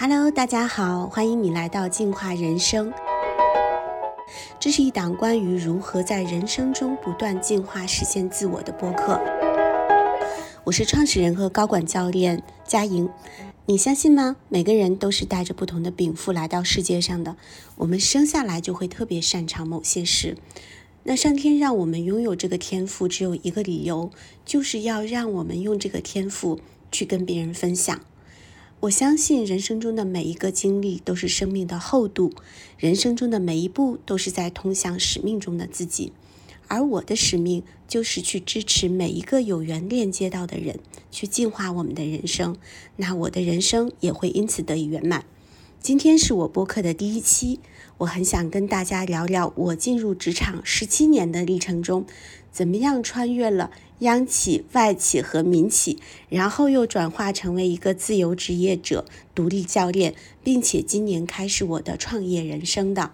[0.00, 2.92] Hello，大家好，欢迎你来到进化人生。
[4.60, 9.20] 这是一档关于如何在人生中不断进化、实现自我的播客。
[10.62, 13.08] 我是创始人和高管教练佳莹。
[13.66, 14.36] 你相信吗？
[14.48, 17.36] 每个人都是带着不同的禀赋来到世界上的。
[17.74, 20.36] 我们生下来就会特别擅长某些事。
[21.02, 24.12] 那上天让我们拥有这个天赋，只有一个理由，
[24.44, 26.60] 就是要让我们用这个天赋
[26.92, 27.98] 去跟别人分享。
[28.82, 32.32] 我相信人生中的每一个经历都是生命的厚度，
[32.78, 36.12] 人生中的每一步都是在通向使命中的自己。
[36.68, 40.78] 而我的使命就是去支持每一个有缘链接到的人，
[41.10, 42.56] 去净化我们的人生。
[42.94, 45.24] 那我的人生也会因此得以圆满。
[45.80, 47.58] 今天是我播客的第一期，
[47.98, 52.06] 我很想跟大家聊聊我进入职场十七年的历程中，
[52.52, 53.72] 怎么样穿越了。
[54.00, 63.10] 央企、外企和民企，然后又转化成为一个自由职业者、独立教练，并且今年开始我的创业人生的。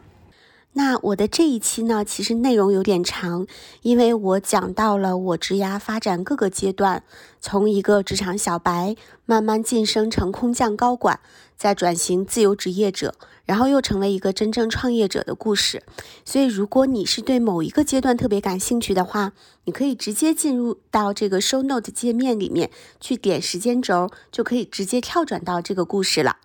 [0.76, 3.46] 那我的这一期呢，其实内容有点长，
[3.82, 7.04] 因为我讲到了我职涯发展各个阶段，
[7.40, 11.20] 从一个职场小白慢慢晋升成空降高管，
[11.56, 15.82] 再转型自由职业者，然后又成为一个真正创业者的故事。
[16.24, 19.32] 所以，如果你是对某一个阶段特别感兴趣的话，
[19.64, 22.70] 你可以直接进入到这个 show note 界面里面
[23.00, 26.36] 去点时间轴，就可以直接跳转到这个故事了。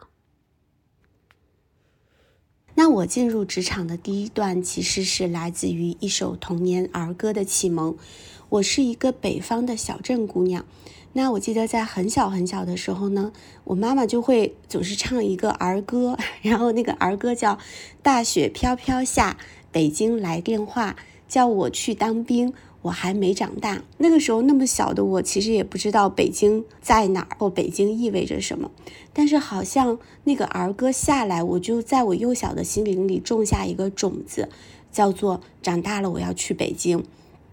[2.75, 7.97] 那我进入职场的第一段，其实是来自于一首童年儿歌的启蒙。
[8.47, 10.65] 我是一个北方的小镇姑娘。
[11.13, 13.31] 那我记得在很小很小的时候呢，
[13.63, 17.55] 我妈妈就会总是唱一个儿歌， 然后那个儿歌叫
[18.01, 19.37] 《大雪飘飘下，
[19.71, 20.95] 北京来电话，
[21.27, 22.51] 叫我去当兵》。
[22.81, 28.71] 我还没长大，那个时候那么小的我，其实也不知道北京在哪儿或北京意味着什么。
[29.11, 34.47] 但是好像那个儿歌下来，我就在我幼小的心灵里种下一个种子，
[34.93, 37.03] 叫做长大了我要去北京。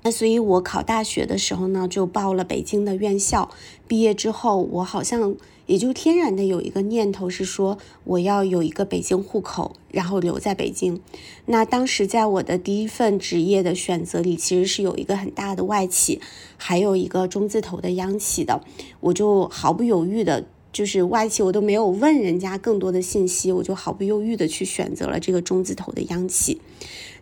[0.07, 3.51] 那所以，我考大学的时候呢，就报了北京的院校。
[3.89, 5.35] 毕业之后，我好像。
[5.67, 11.01] 也就天然的有一个念头是说，我要有一个北京户口，然后留在北京。
[11.47, 16.21] 那当时在我的第一份职业的选择里，其实是有一个很大的外企，
[16.57, 18.63] 还有一个中字头的央企的。
[19.01, 26.61] 我就毫不犹豫的，就是外企我都没有问人家更多的信息，我就毫不犹豫的去选择了这个中字头的央企。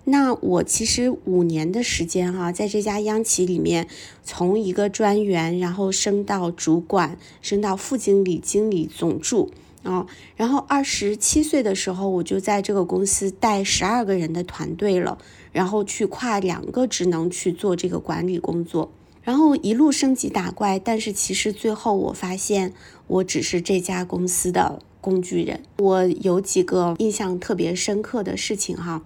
[0.07, 3.89] 那我其实五年的时间哈，在这家央企里面，
[4.23, 9.51] 从一个专员，然后升到主管，升到副经理、经理、总助
[9.83, 10.07] 啊。
[10.37, 15.17] 然后二十七岁的时候，我就在这个公司带十二个人的团队了，
[15.53, 18.91] 然后去跨两个职能去做这个管理工作，
[19.23, 20.79] 然后一路升级打怪。
[20.79, 22.75] 但是其实最后我发现，
[23.07, 25.63] 我只是这家公司的工具人。
[25.79, 29.03] 我有几个印象特别深刻的事情哈。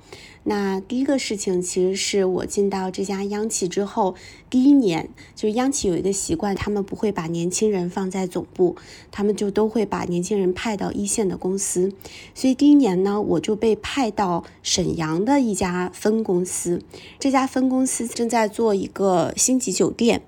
[0.49, 4.15] 那第一个事情，其实是我进到这家央企之后，
[4.49, 8.75] 第一年就是央企有一个习惯，他们不会把年轻人放在总部，
[9.11, 11.93] 他们就都会把年轻人派到一线的公司。
[12.35, 16.81] 所以第一年呢，我就被派到沈阳的一家分公司，
[17.21, 20.23] 这家分公司正在做一个星级酒店，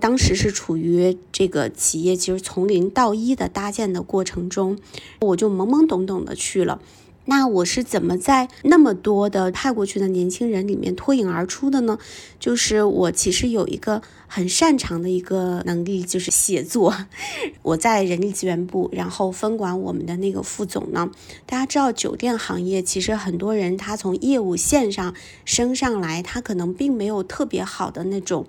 [0.00, 4.78] 当时是处于这个企业其实从零到一的搭建的过程中，
[5.20, 6.80] 我就懵懵懂懂的去了。
[7.26, 11.98] 那我是怎么在那么多的派过去的年轻人里面脱颖而出的呢？
[12.40, 16.96] 就是我其实有一个很擅长的一个能力，就是写作。
[17.62, 21.10] 我在人力资源部，然后分管我们的那个副总呢。
[21.44, 28.46] 大家知道，酒店行业其实很多人他从业务线上升上来，他可能并没有特别好的那种。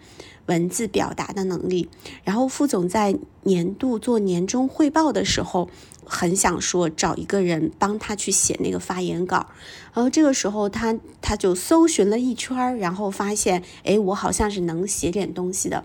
[0.48, 1.90] 文字表达的能力，
[2.24, 5.70] 然后副总在年度做年终汇报的时候，
[6.08, 9.48] 很想说找一个人帮他去写那个发言稿，
[9.94, 15.84] 然后这个时候他他就搜寻了一圈，然后发现，哎，我好像是能写点东西的，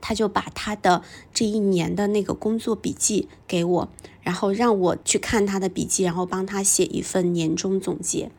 [0.00, 1.02] 他就把他的
[1.34, 3.88] 这一年的那个工作笔记给我，
[4.22, 8.30] 然后让我去看他的笔记，然后帮他写一份年终总结。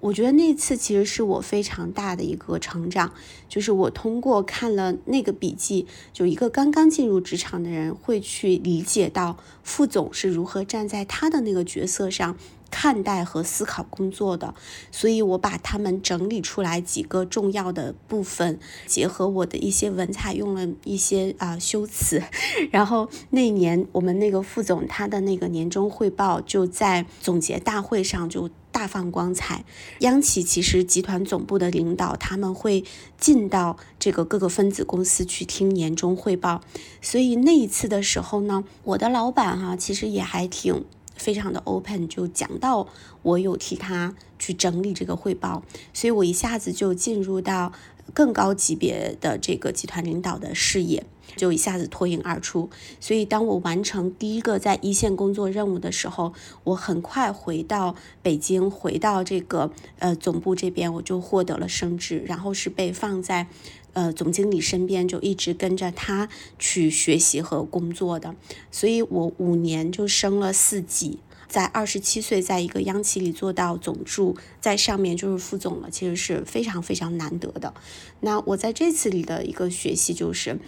[0.00, 3.12] 我觉得那次其实是我非常大的一个成长，
[3.48, 12.36] 就是我通过看了那个笔记，就一个刚刚进入职场的人会去理解到副总是如何站在他的那个角色上
[12.70, 14.54] 看待和思考工作的，
[14.90, 22.22] 所以我把他们整理出来几个重要的部分，结合我的一些文采，用了一些啊修辞，
[22.72, 28.48] 然后那年我们那个副总他的那个年终汇报就在总结大会上就。
[28.72, 29.64] 大放光彩，
[29.98, 32.84] 央企其实集团总部的领导他们会
[33.18, 36.62] 进到这个各个分子公司去听年终汇报，
[37.02, 40.84] 所以那一次的时候呢，我的老板哈其实也还挺
[41.16, 42.88] 非常的 open，就讲到
[43.22, 45.62] 我有替他去整理这个汇报，
[45.92, 47.72] 所以我一下子就进入到
[48.14, 51.04] 更高级别的这个集团领导的视野。
[51.36, 52.68] 就一下子脱颖而出，
[52.98, 56.34] 所以当我完成第一个在一线工作任务的时候，
[56.64, 59.70] 我很快回到北京，回到这个
[60.00, 63.46] 呃总部这边，我就获得了升职，然后是被放在
[63.92, 66.28] 呃总经理身边，就一直跟着他
[66.58, 68.34] 去学习和工作的，
[68.72, 71.20] 所以我五年就升了四级，
[71.50, 77.74] 在二十七岁，在一个央企里做到总助，在上面就是副总了，其实是非常非常难得的。
[78.20, 80.58] 那我在这次里的一个学习就是。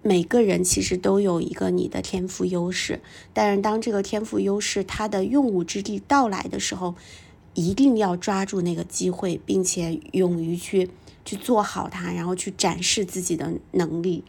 [0.00, 3.00] 每个人其实都有一个你的天赋优势，
[3.32, 6.94] 但是当这个天赋优势它的用武之地到来的时候，
[7.54, 10.88] 一定要抓住那个机会，并且勇于去
[11.24, 14.22] 去做好它，然后去展示自己的能力。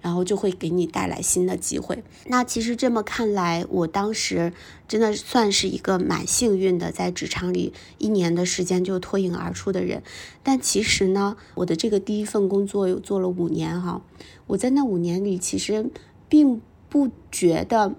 [0.00, 2.02] 然后就会给你带来新的机会。
[2.26, 4.52] 那其实这么看来，我当时
[4.88, 10.02] 真的算是一个蛮幸运的，在职场里一年的时间就脱颖而出的人。
[10.42, 14.02] 但其实呢，我的这个第一份工作有做了五年哈，
[14.46, 15.90] 我在那五年里其实
[16.28, 17.94] 并不觉得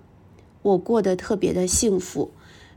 [0.61, 2.31] 我过得特别的幸福，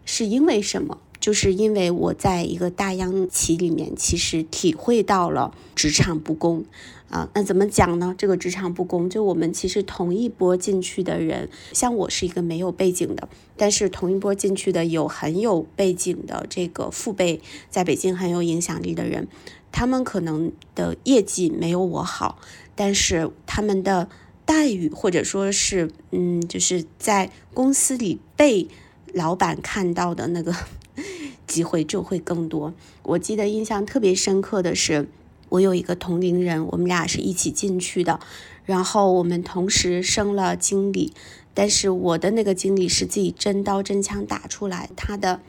[0.05, 0.99] 是因为什么？
[1.21, 6.67] 就是因为我在一个大央企里面，其实体会到了职场不公。
[7.15, 8.13] 啊，那怎么讲呢？
[8.19, 17.41] 这个职场不公，就我们其实同一波进去的人，像我是一个没有背景的，但是同一波进去的有很有背景的这个父辈，
[17.71, 19.29] 在北京很有影响力的人，
[19.71, 22.41] 他们可能的业绩没有我好，
[22.75, 24.09] 但是他们的
[24.45, 28.67] 待遇或者说是，嗯，就是在公司里被
[29.13, 30.53] 老板看到的那个
[31.47, 32.75] 机会就会更多。
[33.05, 35.07] 我记得印象特别深刻的是。
[35.55, 38.19] 我有一个同龄人，我们俩是一起进去的，
[38.65, 41.13] 然后我们同时升了经理，
[41.53, 45.41] 但是我的那个经理是自己真刀真枪打出来，他的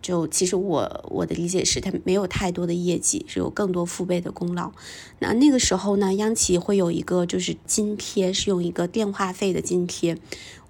[0.00, 4.72] 就其实我我的理解是他没有太多的业绩，是有更多父辈的功劳。
[5.18, 10.16] 那那个时候呢，央企会有一个就是津贴，是用一个电话费的津贴，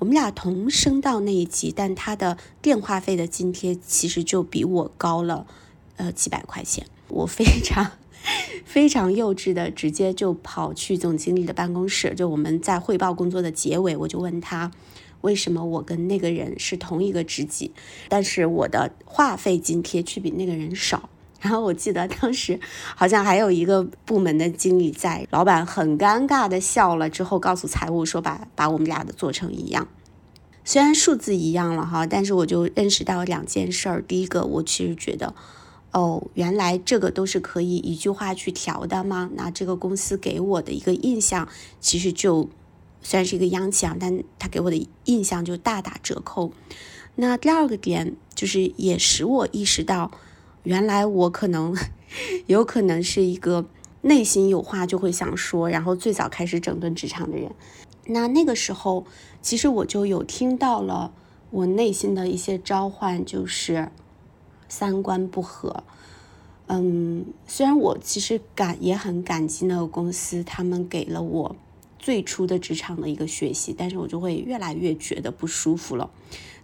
[0.01, 5.47] 我们俩同升到那一级，但他的电话费的津贴其实就比我高了
[5.95, 7.93] 呃几百块钱，我非常。
[8.65, 12.15] 非常幼稚的，直接就跑去总经理的办公室。
[12.15, 14.71] 就我们在汇报工作的结尾，我就问他，
[15.23, 17.73] 为什么我跟那个人是同一个职级，
[18.09, 21.09] 但是我的话费津贴却比那个人少。
[21.41, 22.61] 然后我记得当时
[22.95, 29.89] 好像还有一个部门的经理在，老板很尴尬的笑了之后，告诉财务说把把我们俩的做成一样。
[30.65, 34.03] 虽然数字一样了哈，但是我就认识到两件事儿。
[34.03, 35.35] 第一个，我其实觉得。
[35.93, 39.29] 哦，原来这个都是可以一句话去调的吗？
[39.35, 41.49] 那这个公司给我的一个印象，
[41.81, 42.49] 其实就
[43.03, 46.53] 虽然是一个央企啊，但他给我的印象就大打折扣。
[47.17, 50.13] 那第二个点就是也使我意识到，
[50.63, 51.77] 原来我可能
[52.47, 53.67] 有可能是一个
[54.03, 57.51] 内心有话就会想说，然后最早开始整顿职场的人。
[58.07, 59.05] 那那个时候，
[59.43, 61.13] 其实我就有听到了
[61.51, 63.91] 我内心的一些召唤，就是。
[64.71, 65.83] 三观不合，
[66.69, 71.57] 嗯，虽然我其实感也很感激那个公司，他们给了我
[71.99, 76.09] 最初的职场的一个学习，但是我就会越来越觉得不舒服了。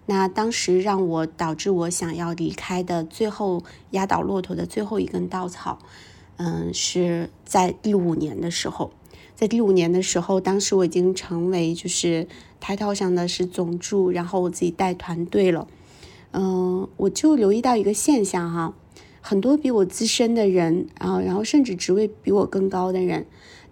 [0.07, 5.81] 那当时让我导致我想要离开的最后压倒骆驼的最后一根稻草，
[6.37, 8.93] 嗯，是在第五年的时候，
[9.35, 12.29] 在第五年的时候，当时我已经成为就是
[12.61, 15.67] 抬头上的是总助，然后我自己带团队了。
[16.39, 18.75] 嗯，我就留意到一个现象哈，
[19.23, 23.25] 很多比我资深的人啊，然后甚至职位比我更高的人，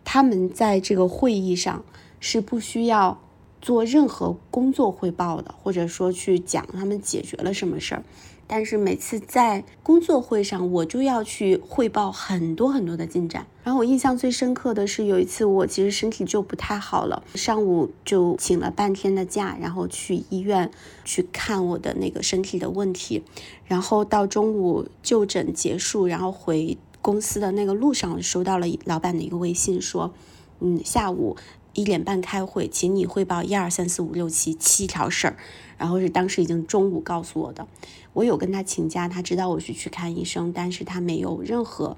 [0.02, 1.84] 他们在这个会议上
[2.20, 3.20] 是不需要
[3.60, 8.02] 做任何工作汇报的，或者说去讲他们解决了什么事儿。
[8.46, 13.46] 但是每次在工作会上，我就要去汇报很多很多的进展。
[13.62, 20.70] 然后我印象最深刻的是有一次，我其实身体就不太好了，上午就请了半天的假，然后去医院
[21.04, 23.22] 去看我的那个身体的问题。
[23.66, 30.12] 然后到中午就诊结束，然后回公司的那个路上，收到了老板的一个微信，说，
[30.60, 31.36] 嗯，下午
[31.72, 35.36] 一点半开会，请你汇报一二三四五六七七条事儿。
[35.76, 37.66] 然后是当时已经中午告诉我的，
[38.14, 41.96] 我有跟他请假，他知道我是去看医生，但是他没有任何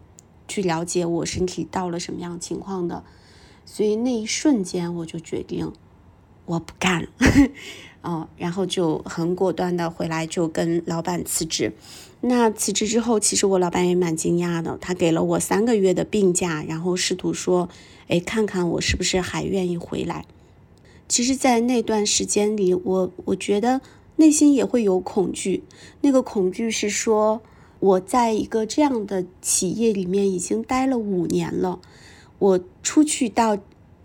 [0.48, 3.04] 去了解我身体到了什么样情况的，
[3.64, 5.72] 所以那一瞬间我就决定
[6.46, 7.08] 我不干了，
[8.02, 11.72] 哦，然后就很果断的回来就跟老板辞职。
[12.22, 17.68] 那辞职之后，其实我老板也蛮惊讶的，他给了我三个月的病假，然后试图说，
[18.08, 20.24] 哎，看看我是不是还愿意回来。
[21.08, 23.80] 其实，在那段时间里，我我觉得
[24.16, 25.62] 内心也会有恐惧。
[26.00, 27.40] 那个恐惧是说，
[27.80, 31.80] 我在一个这样的企业里面已经待了五年了，
[32.38, 33.58] 我出去到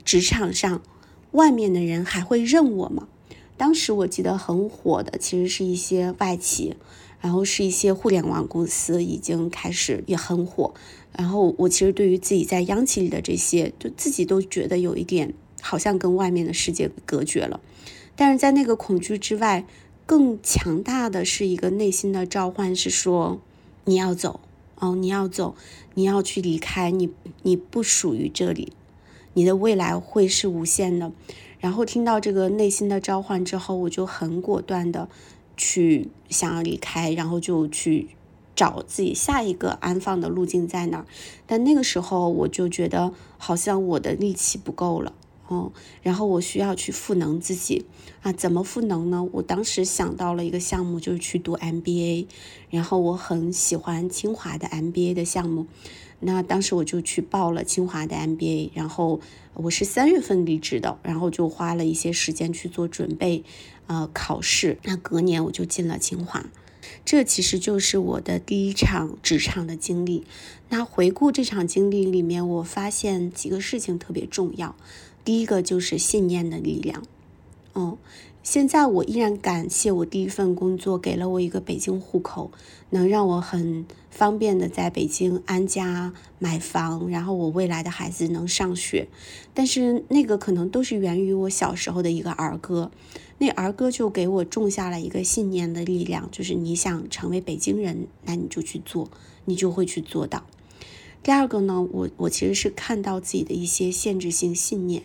[0.04, 0.82] 职场上，
[1.32, 3.08] 外面的人还会认我吗？
[3.58, 6.76] 当时我记得很火的，其实是一些外企，
[7.20, 10.74] 然后是一些互联网公司已经开始也很火。
[11.16, 17.60] 然后我其实对于自己在央企里的这些，就自己都觉得有一点好像跟外面的世界隔绝了。
[18.16, 19.66] 但是在那个恐惧之外，
[20.12, 23.40] 更强大的是一个内心的召唤，是说
[23.86, 24.42] 你要走
[24.76, 25.56] 哦，你要走，
[25.94, 27.10] 你要去离开，你
[27.44, 28.74] 你不属于这里，
[29.36, 31.14] 你的未来会是无限的。
[31.62, 35.08] 然后听到这个内心的召唤之后，我就很果断的
[35.56, 38.10] 去想要离开，然后就去
[38.54, 41.06] 找自己下一个安放的路径在哪儿。
[41.48, 45.14] 但那个时候我就觉得好像我的力气不够了，
[45.52, 47.84] 哦，然后我需要去赋能自己
[48.22, 48.32] 啊？
[48.32, 49.28] 怎么赋能呢？
[49.34, 52.28] 我当时想到了一个项目，就是去读 MBA，
[52.70, 55.68] 然后我很喜欢清华的 MBA 的项目。
[56.22, 59.20] 那当时我就去报了清华的 MBA，然后
[59.54, 63.44] 我是三月份离职的，然后就花了一些时间去做准备，
[63.88, 64.78] 呃，考试。
[64.84, 66.46] 那隔年我就进了清华，
[67.04, 70.24] 这其实就是我的第一场职场的经历。
[70.70, 74.78] 那回顾这场经历里面，我发现几个事情特别重要。
[75.24, 77.04] 第一个就是信念的力量，
[77.74, 77.98] 哦。
[78.44, 82.50] 现在我依然感谢我第一份工作给了我一个北京户口，
[82.90, 89.08] 能让我很方便的在北京安家买房，然后我未来的孩子能上学。
[89.54, 92.90] 但是那个可能都是源于我小时候的一个儿歌，
[93.38, 99.12] 那儿歌就给我种下了一个信念的力量，就是你想成为北京人，那你就去做，
[99.46, 100.48] 你就会去做到。
[101.24, 105.04] 第二个呢，我我其实是看到自己的一些限制性信念，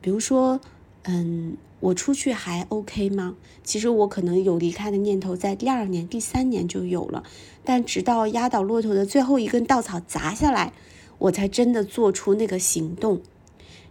[0.00, 0.60] 比如说，
[1.04, 1.56] 嗯。
[1.80, 3.36] 我出去还 OK 吗？
[3.62, 7.22] 其实我可能有离开的念头，在第二年、第三年就有了，
[7.62, 10.72] 但直到压倒骆驼的最后一根稻草砸下来，
[11.18, 13.22] 我才真的做出那个行动。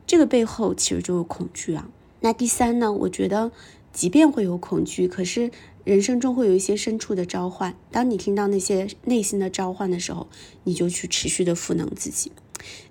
[0.05, 1.87] 这个背后其实就是恐惧啊。
[2.19, 2.91] 那第三呢？
[2.91, 3.53] 我觉得，
[3.97, 5.49] 即便会有恐惧，可是
[5.83, 7.75] 人生中会有一些深处的召唤。
[7.89, 10.27] 当你听到那些内心的召唤的时候，
[10.65, 12.31] 你就去持续的赋能自己。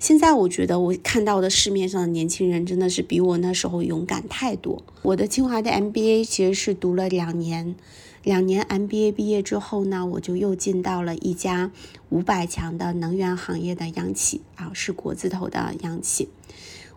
[0.00, 4.82] 现在我觉得我看到的市面上的年轻人真的是比我那时候勇敢太多。
[5.02, 7.76] 我的清华的 MBA 其实是读了两年，
[8.24, 11.70] 两年 MBA 毕业之后呢，我就又进到了一家
[12.08, 16.30] 五百强的能源行业的央企啊，是国字头的央企。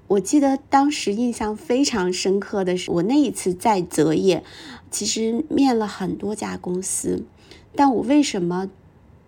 [0.09, 4.43] 我记得当时印象非常深刻的是，我那一次在择业，
[4.89, 7.23] 其实面了很多家公司，
[7.75, 8.69] 但我为什么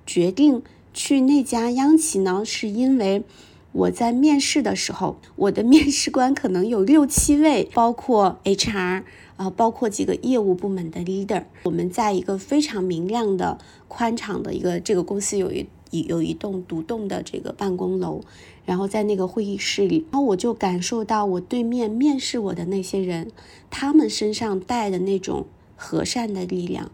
[0.05, 0.63] 决定？
[0.93, 3.23] 去那家央企呢，是因为
[3.71, 9.03] 我在面试的时候，我的面试官可能有六七位，包括 HR
[9.37, 11.45] 啊，包括几个业务部门的 leader。
[11.63, 18.21] 我们在一个非常明亮的、宽敞的一个这个公司有一有一栋独栋的这个办公楼，
[18.65, 23.31] 然后在那个会议室里，然后我就感受到我对面面试我的那些人，
[23.69, 25.45] 他们身上带的那种
[25.75, 26.91] 和善的力量。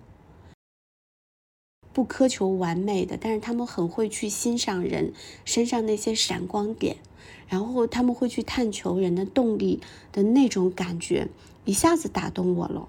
[1.94, 5.14] 不苛求完美的，但是他们很会去欣赏人
[5.46, 6.98] 身上那些闪光点，
[7.48, 9.80] 然后他们会去探求人的动力
[10.12, 11.28] 的那种感觉，
[11.66, 12.88] 一下子打动我了，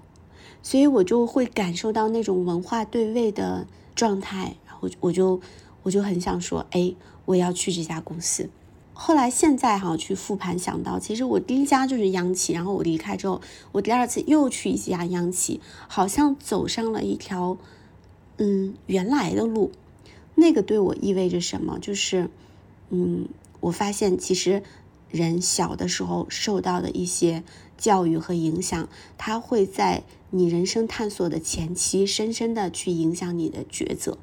[0.61, 5.41] 所以我就会感受到那种文化对位的状态，然后我就
[5.83, 6.93] 我就很想说，哎，
[7.25, 8.49] 我要去这家公司。
[8.93, 17.57] 后来现在哈去复盘想到，其实我第一家就是央企，然后我离开之后，我第二次又去一家央企，好像走上了一条。
[18.41, 19.69] 嗯，原来的路，
[20.35, 21.77] 那个对我意味着什么？
[21.77, 22.29] 就是，
[22.89, 23.27] 嗯，
[23.59, 24.63] 我发现其实
[25.09, 27.43] 人小的时候受到的一些
[27.77, 34.17] 教育和影响，它会在你人生探索的前期深深的去影响你的抉择。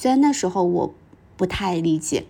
[0.00, 0.94] 虽然那时候我
[1.36, 2.24] 不太理解，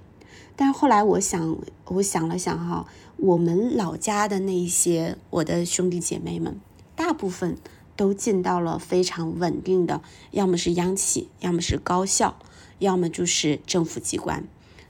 [0.57, 2.87] 但是后来我想，我想了想哈，
[3.19, 6.59] 我们老家的那些我的兄弟姐妹们，
[6.97, 7.59] 大部分。
[7.95, 12.39] 都进到了非常稳定的，要么是央企，要么是高校，
[12.79, 14.45] 要么就是政府机关。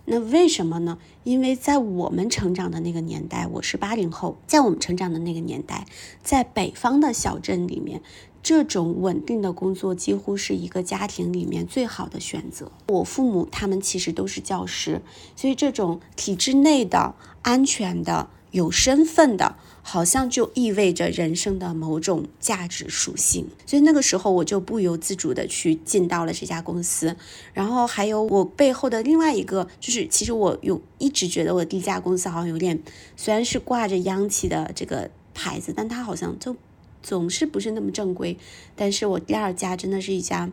[0.04, 0.98] 那为什么呢？
[1.24, 5.86] 因为在我们成长的那个年代，我是八零后，在我们成长的那个年代，
[6.22, 8.02] 在北方的小镇里面，
[8.42, 12.70] 这种稳定的工作几乎是一个家庭里面最好的选择。
[12.88, 15.02] 我父母他们其实都是教师，
[15.36, 18.30] 所以这种体制内的安全的。
[18.50, 27.14] 有身份的，好像就意味着人生的某种价值属性，所以那个时候我就不由自主的去进到了这家公司。
[27.52, 32.82] 然后还有我背后的另外一个，就是其实我有一直觉得我第一家公司好像有点，
[33.16, 36.56] 虽然是挂着央企的这个牌子，但它好像就
[37.02, 38.36] 总是不是那么正规。
[38.76, 40.50] 但是我第二家真的是一家，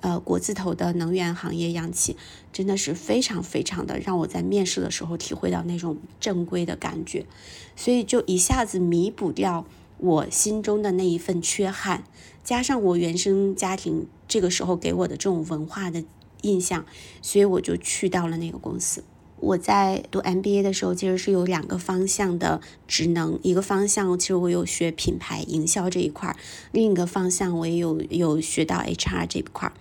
[0.00, 2.16] 呃，国字头的能源行业央企，
[2.52, 7.26] 真的是非常非常的让我在面试的时候体会到那种正规的感觉，
[7.74, 9.66] 所以就一下子弥补掉
[9.98, 12.04] 我心中的那一份缺憾，
[12.44, 16.04] 加上我原生家庭这个时候给我的这种文化的
[16.42, 16.86] 印象，
[17.20, 19.02] 所以我就去到了那个公司。
[19.40, 26.36] 我在读 MBA 的时候，其实是有两个方向的职能，一个方向其实我有学品牌营销这一块儿，
[26.72, 29.72] 另一个方向我也有有学到 HR 这一块儿。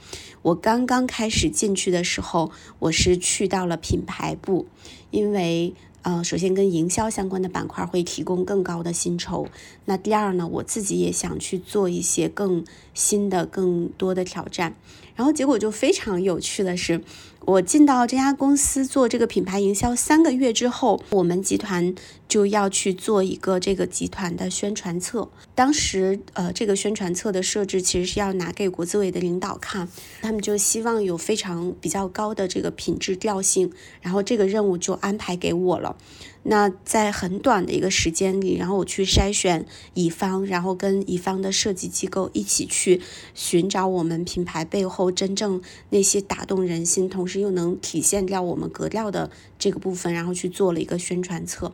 [0.44, 4.68] 我刚刚开始进去的时候，我是去到了品牌部，
[5.10, 5.74] 因为
[6.04, 9.48] 呃，首先跟营销相关的板块会提供更高的薪酬，
[9.86, 14.76] 那第二呢，我自己也想去做一些更新的、更多的挑战，
[15.16, 17.02] 然后结果就非常有趣的是。
[17.48, 21.96] 我进到这家公司做这个品牌营销三个月之后，我们集团
[22.28, 25.30] 就要去做一个这个集团的宣传册。
[25.56, 29.88] 当时，呃，这个宣传册的设置其实是要拿给国资委的领导看，
[30.22, 35.96] 他们就希望有非常比较高的这个品质调性，然后这个任务就安排给我了。
[36.44, 43.02] 那在很短的一个时间里，然后我去筛选乙方，然后跟乙方的设计机构一起去
[43.34, 49.30] 寻找我们品牌背后真正那些打动人心，同时又能体现掉我们格调的
[49.60, 51.72] 这个部分，然后去做了一个宣传册。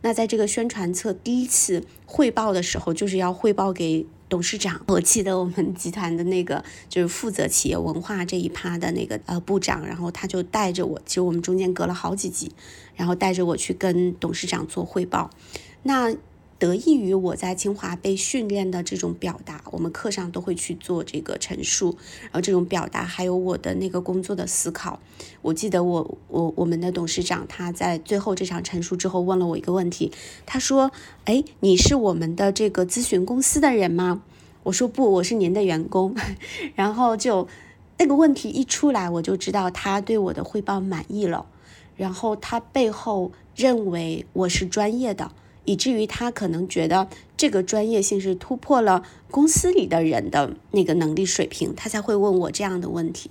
[0.00, 4.06] 那在这个宣传册第一次汇报的时候，就是要汇报给。
[4.28, 12.50] 董事长，我记得我们集团的那个就是负责企业文化这一趴的那个呃部长，然后他就带着我，其实我们中间隔了好几级，
[12.96, 15.30] 然后带着我去跟董事长做汇报。
[15.82, 16.14] 那
[16.64, 24.98] 得益于我在清华被训练的这种表达，我们课上都会去做这个陈述，然后这种表达还有我的那个工作的思考。
[25.42, 30.10] 我记得我我我们的董事长他在最后这场陈述之后问了我一个问题，
[30.46, 30.90] 他说
[31.26, 34.22] ：“哎，你是我们的这个咨询公司的人吗？”
[34.64, 36.16] 我说不，我是您的员工。
[36.74, 37.46] 然后就
[37.98, 41.44] 那个问题一出来，我就知道他对我的汇报满意了。
[41.94, 45.30] 然后他背后认为我是专业的，
[45.64, 53.30] 以至于他可能觉得这个专业性是突破了公司里的人的那个能力水平，他才会问我这样的问题。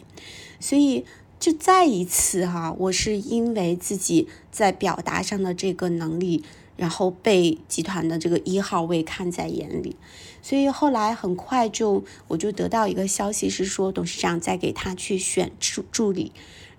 [0.59, 1.05] 所以
[1.39, 6.43] 就再一次哈，我是因为自己在表达上的这个能力。
[6.75, 9.95] 然后被集团的这个一号位看在眼里，
[10.41, 16.31] 所以后来很快就我就得到一个消息是说董事长在给他去选助助理，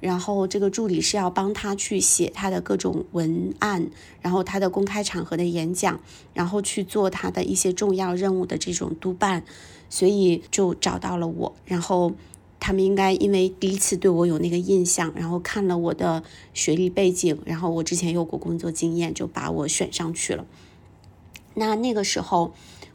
[0.05, 3.89] 然后这个助理是要帮他去写他的各种文案，
[4.21, 5.99] 然后他的公开场合的演讲，
[6.35, 9.43] 然后去做他的一些重要任务的这种督办，
[9.89, 12.13] 所以就找到了我，然后。
[12.61, 16.23] 他们应该因为第一次对我有那个印象，然后看了我的
[16.55, 20.47] 学历背景，然后我之前有过工作经验，就把我选上去了。
[21.53, 22.55] 那那个时候，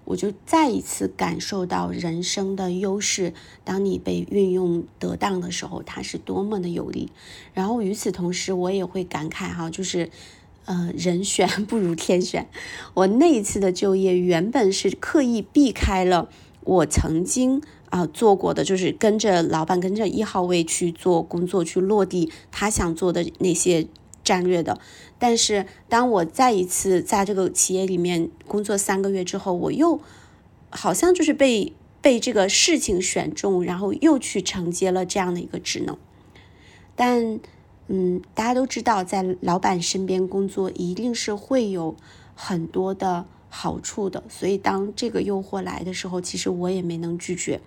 [0.09, 3.31] 我就再一次感受到人生的优势，
[3.63, 7.11] 当你被运用得当的时候，它是多么的有利。
[7.53, 10.09] 然后与此同时，我也会感慨哈，就是，
[10.65, 12.49] 呃，人选 不如天选。
[12.95, 16.27] 我那一次的就业原本是刻意避开了
[16.63, 17.61] 我曾经。
[17.89, 23.87] 啊，做过的就是跟着老板，跟着一号位去做工作，去落地他想做的那些
[24.23, 24.79] 战略的。
[25.17, 29.99] 但是，当我再一次在这个企业里面工作三个月之后，我又
[30.69, 35.97] 好像就是被被这个事情选中，然后又去承接了这样的一个职能。
[36.95, 37.39] 但，
[37.87, 41.95] 嗯，大家都知道，在老板身边工作一定是会有
[42.35, 47.59] 很多的好处的，所以当这个诱惑来的时候，其实我也没能拒绝。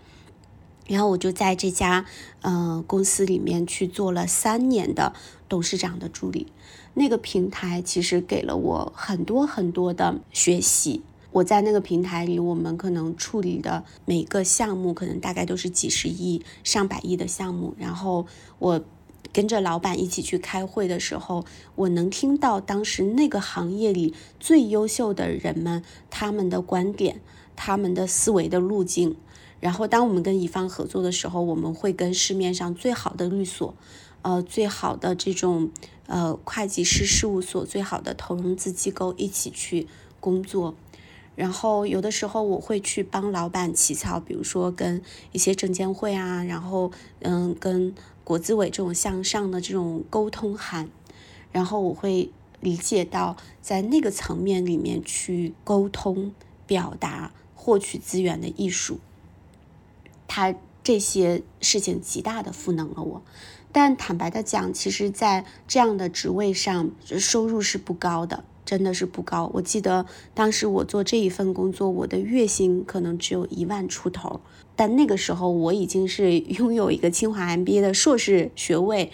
[0.88, 2.04] 然后我就在这家
[2.40, 5.12] 嗯公司里面去做了三年的
[5.52, 6.46] 董事长的助理，
[6.94, 11.02] 那个平台其实给了我很多很多的学习。
[11.30, 17.74] 我在那个平台里，我们可能处理的每个项目可能大概都是几十亿、上百亿的项目。
[17.78, 18.26] 然后
[18.58, 18.82] 我
[19.30, 27.20] 跟着老板一起去开会的时候，我能听到当时那个行业里最优秀的人们他们的观点、
[27.54, 29.16] 他们的思维的路径。
[29.60, 33.76] 然后，当我们跟乙方合作的时候，我们会跟市面上最好的律所，
[34.22, 35.70] 呃，最好的这种
[36.06, 39.86] 呃会计师事务所，最好的投融资机构一起去
[40.20, 40.74] 工作。
[41.34, 50.90] 然后，有的时候我会去帮老板起草，比如说跟一些证监会啊，然后嗯，跟国资委这种向上的这种沟通函。
[51.50, 52.30] 然后我会
[52.60, 56.32] 理解到，在那个层面里面去沟通、
[56.66, 59.00] 表达、获取资源的艺术。
[60.28, 60.54] 他
[60.84, 63.22] 这些事情极大的赋能了我，
[63.72, 68.44] 但坦白的讲，其实，在这样的职位上，收入是不高的。
[68.64, 69.50] 真的是不高。
[69.54, 74.40] 我记得当时我做这一份工作，我的月薪可能只有一万出头，
[74.76, 79.10] 但那个时候我已经是 拥有一个清华 MBA 的硕士学位。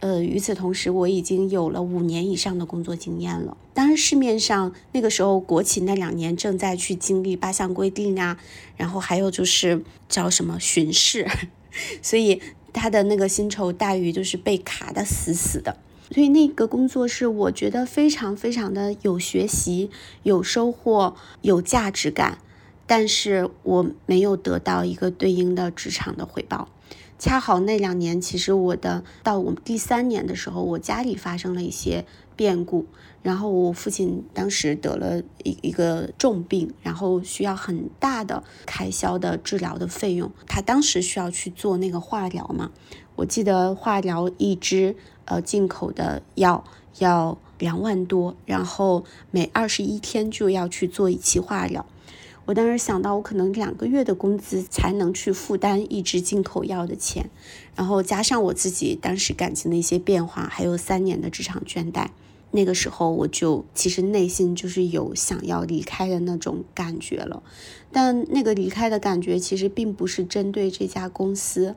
[0.00, 3.56] 呃，与此同时，我已经有了五年以上的工作经验了。
[3.72, 8.38] 当然，市面上那个时候国企那两年正在去经历八项规定啊，
[8.76, 11.26] 然后还有就是叫什么巡视，
[12.02, 15.76] 所以他的那个薪酬待遇就是被卡的死死的。
[16.10, 19.90] 所以那个工作是我觉得非常非常的有学习、
[20.22, 22.38] 有收获、有价值感，
[22.86, 26.68] 但是我没有得到一个对应的职场的回报。
[27.18, 32.86] 恰好那两年，其实我的到我们第三年的时候，我家里发生了一些变故，
[33.28, 42.70] 然后我父亲当时得了一一个重病，然后需要很大的开销的治疗的费用，他当时需要去做那个化疗嘛，
[43.16, 46.64] 我记得化疗一支呃进口的药
[47.00, 51.84] 要两万多，然后每二十一天就要去做一期化疗。
[52.46, 57.28] 我当时想到，我可能两个月的工资才能去负担一支进口药的钱，
[57.76, 62.08] 然后加上我自己当时感情的一些变化，还有三年的职场倦怠，
[62.50, 67.42] 那个时候我就其实内心就是有想要离开的那种感觉了。
[67.92, 71.74] 但那个离开的感觉其实并不是针对这家公司，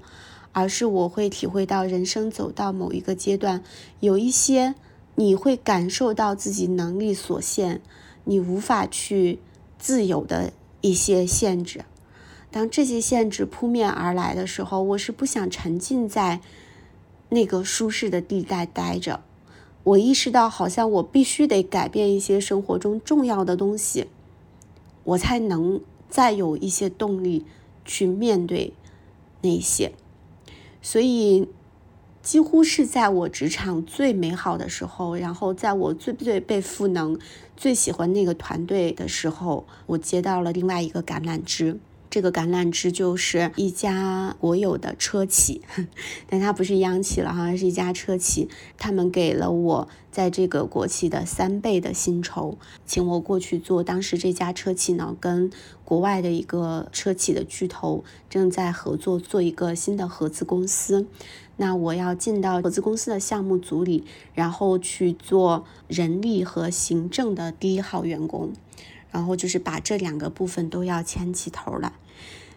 [0.51, 3.63] 而是我会体会到人生走到某一个阶段，
[3.99, 4.75] 有一些
[5.15, 7.81] 你会感受到自己能力所限，
[8.23, 9.39] 你无法去
[9.77, 10.53] 自由的。
[10.83, 11.85] 一些限制，
[12.49, 16.39] 当这些限制扑面而来的时候，我是不想沉浸在
[17.29, 19.21] 那个舒适的地带待着。
[19.83, 24.07] 我意识到，好像我必须得改变一些生活中重要的东西，
[25.03, 27.45] 我才能再有一些动力
[27.83, 28.73] 去面对
[29.41, 29.91] 那些。
[30.81, 31.47] 所以。
[32.23, 37.17] 几乎是在我职场最美好的时候，然后在我最最被赋能、
[37.57, 41.79] 最喜欢那个团队的时候，我接到了另外一个橄榄枝。
[42.11, 45.61] 这个橄榄枝就是一家国有的车企，
[46.27, 48.49] 但它不是央企了哈，是一家车企。
[48.77, 53.81] 他们给了我在这个国企的三倍的薪酬，请我过去做。
[53.81, 55.49] 当时这家车企呢，跟
[55.85, 61.07] 国外的一个车企的巨头正在合作做一个新的合资公司。
[61.55, 68.51] 那我要进到合资公司的项目组里，然后去做人力和行政的第一号员工。
[69.11, 71.91] 然后就是把这两个部分都要牵起头来，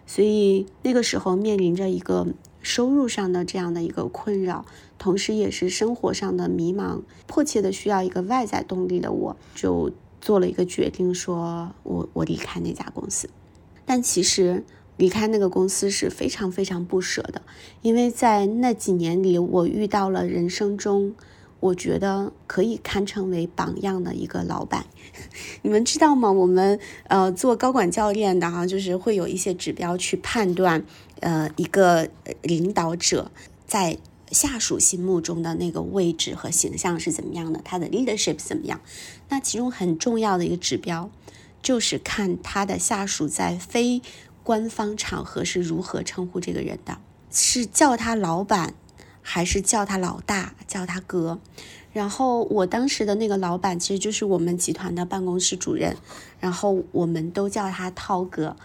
[0.07, 2.27] 所以那个时候面临着一个
[2.61, 4.65] 收入上的这样的一个困扰，
[4.97, 9.91] 同时也是生活上的迷茫，迫切的需要一个外在动力的，我就
[10.21, 13.29] 做了一个决定，说我我离开那家公司。
[13.85, 14.63] 但其实
[14.97, 17.41] 离开那个公司是非常非常不舍的，
[17.81, 21.13] 因为在那几年里，我遇到了人生中。
[21.65, 24.85] 我觉得可以堪称为榜样的一个老板，
[25.63, 26.31] 你们知道吗？
[26.31, 30.85] 我们呃做高管教练的哈，就是会有一些指标去判断，
[31.21, 32.07] 呃一个
[32.43, 33.31] 领导者
[33.65, 33.97] 在
[34.29, 38.79] 下属心目中的那个位置和形象是怎么样的，他的 leadership 怎么样？
[39.29, 41.09] 那其中很重要的一个指标，
[41.63, 44.03] 就是看他的下属在非
[44.43, 46.99] 官方场合是如何称呼这个人的，
[47.31, 48.75] 是叫他老板。
[49.27, 51.39] 还是叫他老大，叫他哥。
[51.91, 55.97] 然后我当时的那个老板其实就是我们集团的办公室主任，
[56.39, 58.55] 然后我们都叫他涛哥。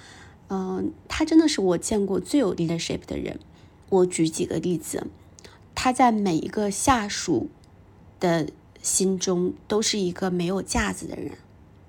[0.48, 3.40] 嗯，他真的是我见过最有 leadership 的人。
[3.88, 5.06] 我举几个例子，
[5.74, 7.48] 他在每一个下属
[8.18, 8.50] 的
[8.82, 11.32] 心中都是一个没有架子的人。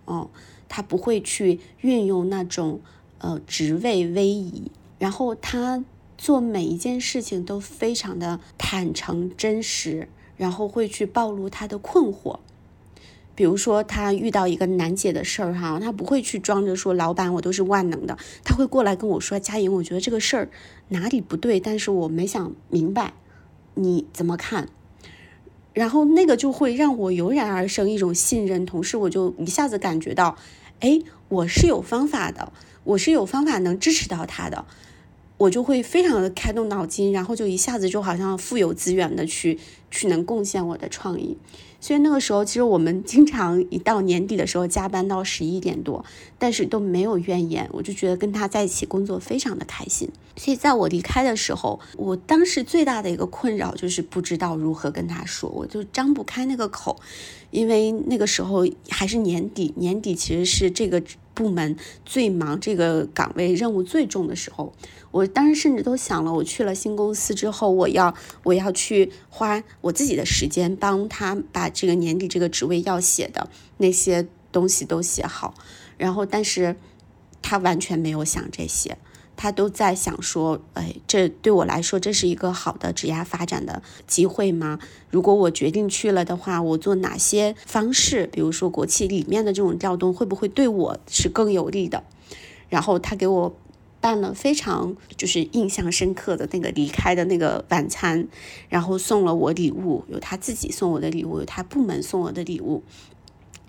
[0.05, 0.29] 哦，
[0.69, 2.79] 他不会去运用那种
[3.17, 5.83] 呃职位威仪，然后他。
[6.21, 10.07] 做每一件事情都非常的坦诚真实，
[10.37, 12.37] 然后会去暴露他的困惑。
[13.33, 20.49] 比如说他遇到一个难解的事儿哈，他不会去装着说老板我都是万能的，他会过来跟我说佳莹，我觉得这个事儿
[20.89, 23.13] 哪里不对，但是我没想明白，
[23.73, 24.69] 你怎么看？
[25.73, 30.37] 然后那个就会让我油然而生一种信任，同时我就一下子感觉到，
[30.81, 32.53] 哎，我是有方法的，
[32.83, 34.65] 我是有方法能支持到他的。
[35.41, 39.57] 我就会非常的开动脑筋，然后就一下子就好像富有资源的去
[39.89, 41.35] 去能贡献我的创意。
[41.79, 46.05] 所以那个时候，其实我们经常一到年底的时候加班到十一点多，
[46.37, 47.67] 但是都没有怨言。
[47.71, 50.07] 我就觉得跟他在一起工作非常的开心。
[50.35, 56.97] 所以在我离开的时候，我当时最大的一个困扰就是不知道如何跟他说，我就张不开那个口，
[57.49, 61.01] 因为那个时候还是年底，年底其实是这个。
[61.41, 61.75] 部门
[62.05, 64.71] 最忙，这个岗位任务最重的时候，
[65.09, 75.55] 我当时甚至都想了，我去了新公司之后，我要我要去花我自己的时间帮他把这个年底这个职位要写的那些东西都写好，
[75.97, 76.75] 然后但是
[77.41, 78.95] 他完全没有想这些。
[79.41, 84.77] 他都在想说，哎，这对我来说，这是一个好的职业发展的机会吗？
[85.09, 88.27] 如果我决定去了的话，我做哪些方式？
[88.27, 92.03] 比如说国企里面的这种调动，会不会对我是更有利的？
[92.69, 93.57] 然后他给我
[93.99, 98.27] 办了非常就是印象深刻的那个离开的那个晚餐，
[98.69, 102.83] 然后送了我礼物，有他自己送我的礼物，有他部门送我的礼物。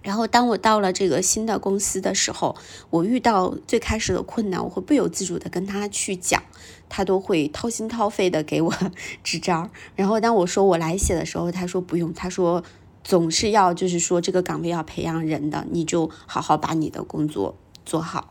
[0.02, 2.56] 然后，当我到了这个新的公司的时候，
[2.90, 6.42] 我遇到最开始的困难，我会不由自主的跟他去讲，
[6.88, 8.74] 他都会掏心掏肺的给我
[9.22, 9.70] 支招。
[9.94, 12.64] 然后，当我说我来写的时候，他说不用，他说
[13.04, 17.54] 总是要就是说这个岗位要培养人的，你就好好把你的工作
[17.86, 18.28] 做好。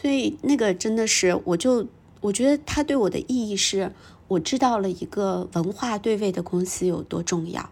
[0.00, 1.88] 所以那个真的是，我就
[2.20, 3.92] 我觉得他对我的意义是，
[4.28, 7.70] 我知道了一个文化对位的公司有多重要，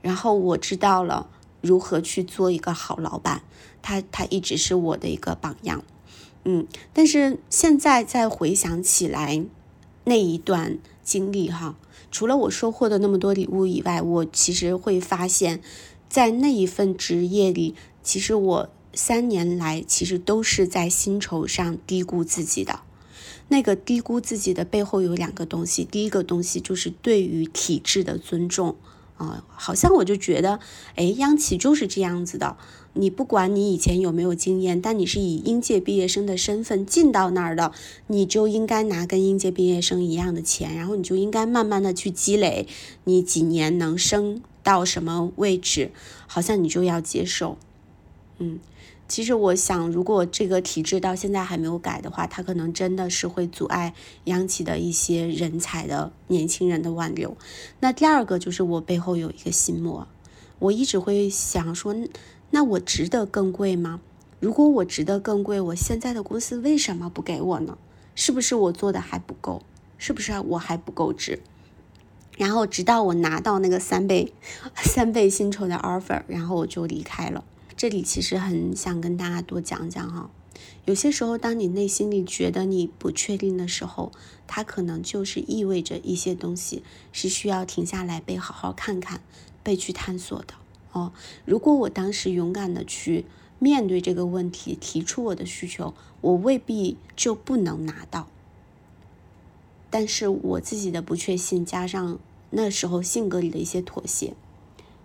[0.00, 1.26] 然后我知道了。
[1.60, 3.42] 如何去做一个好老板？
[3.82, 5.82] 他他一直是我的一个榜样，
[6.44, 6.66] 嗯。
[6.92, 9.42] 但是现在再回想起来，
[10.04, 11.76] 那一段经历哈，
[12.10, 15.62] 除了我收获的那么多礼物以外，我其实会发现，
[16.10, 22.80] 在那一份职业里，其实我三年来其实都是在薪酬上低估自己的。
[23.48, 28.76] 那个低估自己的背后有两个东西，第一个东西就是对于体制的尊重。
[29.20, 30.58] 啊，好像我就觉得，
[30.96, 32.56] 哎，央企就是这样子的。
[32.94, 37.70] 你不管你以前有没有经验，但你是以应届毕业生的身份进到那儿的，
[38.06, 42.66] 你就应该拿跟应届毕业生一样的钱，然后你就应该慢慢的去积累，
[43.04, 45.92] 你几年能升到什么位置，
[46.26, 47.58] 好像你就要接受，
[48.38, 48.58] 嗯。
[49.10, 53.92] 其实我想，如果这个体制到现在还没有改的话，它可能真的是会阻碍
[54.26, 57.36] 央企的一些人才的年轻人的挽留。
[57.80, 60.06] 那第二个就是我背后有一个心魔，
[60.60, 61.92] 我一直会想说，
[62.50, 64.00] 那我值得更贵吗？
[64.38, 67.76] 如果我值得更贵，我现在的公司为什么不给我呢？
[68.14, 69.60] 是不是我做的还不够？
[69.98, 71.40] 是不是我还不够值？
[72.38, 74.32] 然后直到我拿到那个三倍
[74.76, 77.42] 三倍薪酬的 offer，然后我就离开了。
[77.80, 80.30] 这里其实很想跟大家多讲讲哈，
[80.84, 84.12] 有些时候，当你内心里觉得你不确定的时候，
[84.46, 89.22] 它可能就是意味着一些东西是需要停下来被好好看看、
[89.62, 90.52] 被去探索的
[90.92, 91.14] 哦。
[91.46, 93.24] 如果我当时勇敢的去
[93.58, 98.28] 面对这个问题，提出我的需求，我未必就不能拿到。
[99.88, 102.18] 但是我自己的不确信，加上
[102.50, 104.34] 那时候性格里的一些妥协。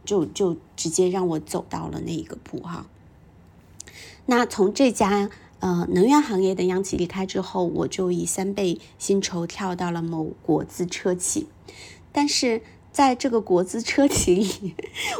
[0.05, 2.85] 就就直接让我走到了那一个步哈。
[4.27, 11.47] 那从这家呃能源行业的央企离开之后，我就以三倍薪酬跳到了某国资车企。
[12.11, 12.61] 但是
[12.93, 14.75] 在这个国资车企里，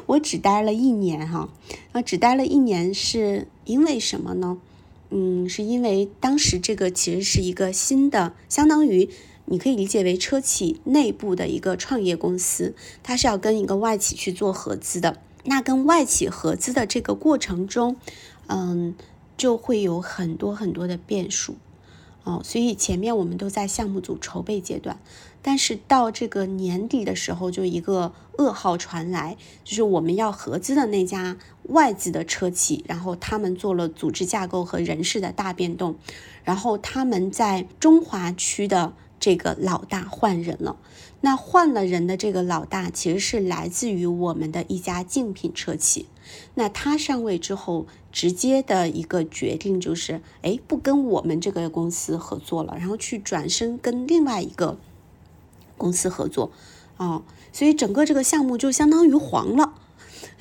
[0.06, 1.50] 我只待了一年哈。
[1.92, 4.58] 那只待了一年是因为什么呢？
[5.10, 9.10] 嗯，是因为当时这个其实是一个新的，相当于。
[9.48, 15.18] 你可以理解为车企内部的一个创业公司，它是要跟一个外企去做合资的。
[15.44, 17.96] 那跟外企合资的这个过程中，
[18.48, 18.96] 嗯，
[19.38, 21.58] 就会有很多很多的变数
[22.24, 22.42] 哦。
[22.44, 25.00] 所以前面我们都在项目组筹备阶段，
[25.44, 35.96] 但是到这个年底的时候，就一个噩耗传来，就是我们要合资的那家外资的车企，然后他们做了组织架构和人事的大变动，
[36.44, 38.94] 然后他们在中华区的。
[39.26, 40.78] 这个老大换人了，
[41.22, 46.06] 那换了人的这个老大其实是来自于我们的一家竞品车企。
[46.54, 54.78] 那他上位之后，直接的一个决定就是，哎，不跟我们这个公司合作了，然后去转身跟另外一个
[55.76, 56.52] 公司合作，
[56.98, 59.74] 啊，所以整个这个项目就相当于黄了。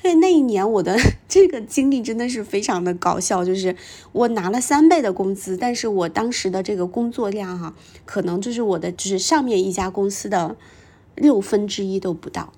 [0.05, 0.95] 所以那一年我的
[1.27, 3.75] 这个经历真的是非常的搞笑，就是
[4.11, 7.73] 我拿了三倍的工资，但是我当时的这个工作量哈，
[8.05, 10.55] 可能就是我的就是上面一家公司的
[11.15, 12.53] 六分之一都不到。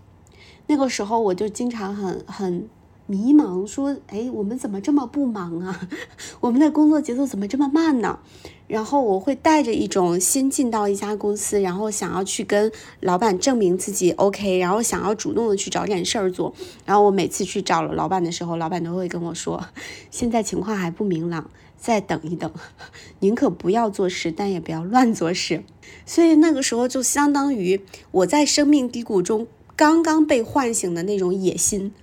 [0.66, 2.68] 那个时候我就经常很很。
[3.10, 5.88] 迷茫说：“哎，我们怎么这么不忙啊？
[6.42, 8.20] 我们的工作节奏怎么这么慢呢？”
[8.68, 16.54] 然后我会带着一种先进到一家公司，然后想要去跟老板证明自己 OK，然后想要主动的去找点事儿做。
[16.86, 19.68] 然后我每次去找了老板的时候，老板都会跟我说
[20.12, 22.52] ：“现在情况还不明朗，再等一等，
[23.22, 25.64] 宁可不要做事，但也不要乱做事。”
[26.06, 29.48] 所以那个时候就相当于我在生命低谷中。
[29.76, 31.94] 刚刚被唤醒的那种野心，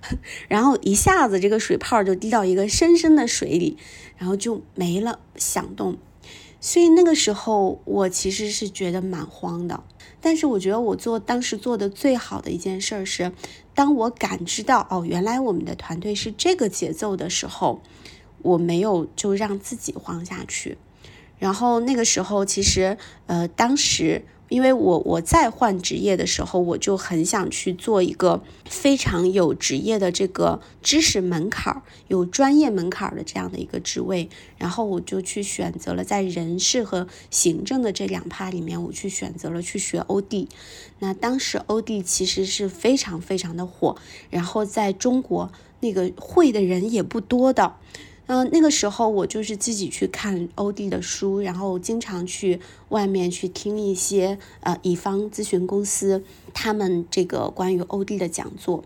[0.47, 3.75] 然后一下子这个水泡就滴到一个深深的水里，
[4.15, 5.97] 然后就没了响动。
[6.65, 9.83] 所以那个时候我其实是觉得蛮慌的。
[10.19, 13.31] 但是我觉得我做当时做的最好的一件事儿是，
[13.75, 17.81] 当我感知到哦，原来我们的团队是这个节奏的时候，
[18.41, 20.79] 我没有就让自己慌下去。
[21.37, 22.97] 然后那个时候其实
[23.27, 24.25] 呃，当时。
[24.47, 40.47] 因为我我在换职业的时候，我就很想去做一个非常有职业的这个知识门槛儿、有专业门槛儿的这样的一个职位，然后我就去选择了在人事和行政的这两趴里面，我去选择了去学 OD。
[40.99, 43.97] 那当时 OD 其实是非常非常的火，
[44.29, 47.75] 然后在中国那个会的人也不多的。
[48.27, 52.59] 嗯，那个时候我就是自己去看欧弟的书，然后经常去
[52.89, 58.83] 外面去听一些呃乙方咨询公司他们这个关于欧弟的讲座。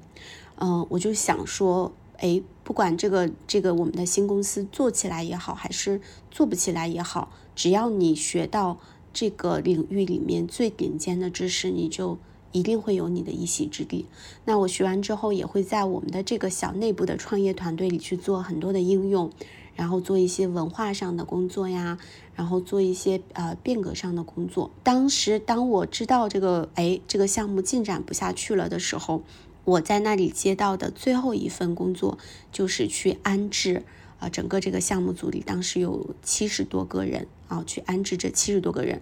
[0.57, 8.77] 嗯，我就想说，哎，不管这个这个我们的新公司做起来也好，还是做不起来也好，只要你学到
[9.13, 12.17] 这个领域里面最顶尖的知识，你就。
[12.51, 14.05] 一定会有你的一席之地。
[14.45, 19.31] 那我学完之后，也会在我们的这个小内部的创业团队里去做很多的应用，
[19.75, 21.97] 然后做一些文化上的工作呀，
[22.35, 24.71] 然后做一些呃变革上的工作。
[24.83, 29.21] 当时当我知道这个哎这个项目进展不下去了的时候，
[29.65, 32.17] 我在那里接到的最后一份工作
[32.51, 33.83] 就是去安置
[34.19, 39.01] 啊整个这个项目组里，当时有七十多个人啊，去安置这七十多个人。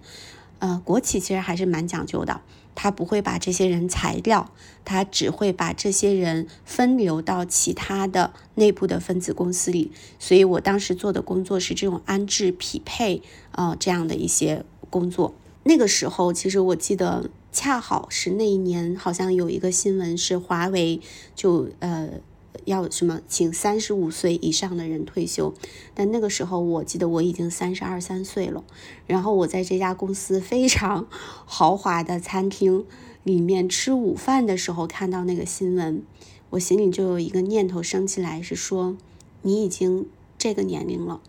[0.59, 2.41] 呃，国企其实还是蛮讲究的，
[2.79, 4.51] 他不会把这些人裁掉，
[4.85, 9.91] 他只会把这些人分流到其他的内部的分子公司里。
[10.19, 15.33] 所以我当时做的工作是这种安置匹配啊这样的一些工作。
[15.63, 21.01] 那个时候，其实我记得恰好是那一年，好像有一个新闻是华为
[21.35, 22.21] 就呃。
[22.65, 25.53] 要什么，请三十五岁以上的人退休，
[25.93, 28.63] 但那个时候我记得我已经三十二三岁了。
[29.05, 31.07] 然后我在这家公司非常
[31.45, 32.85] 豪华的餐厅
[33.23, 36.03] 里面吃午饭的时候，看到那个新闻，
[36.51, 38.97] 我心里就有一个念头升起来，是说
[39.41, 41.21] 你已经这个年龄了，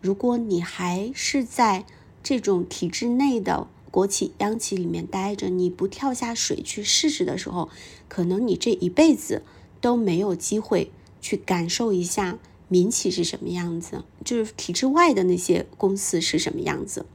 [0.00, 1.84] 如果你还是在
[2.22, 7.68] 这种体制内的国企央企里面待着，你不跳下水去试试的时候，
[8.08, 9.42] 可能你这一辈子。
[9.80, 12.38] 都没有机会去感受一下
[12.68, 17.06] 民企是什么样子，就是体制外的那些公司是什么样子。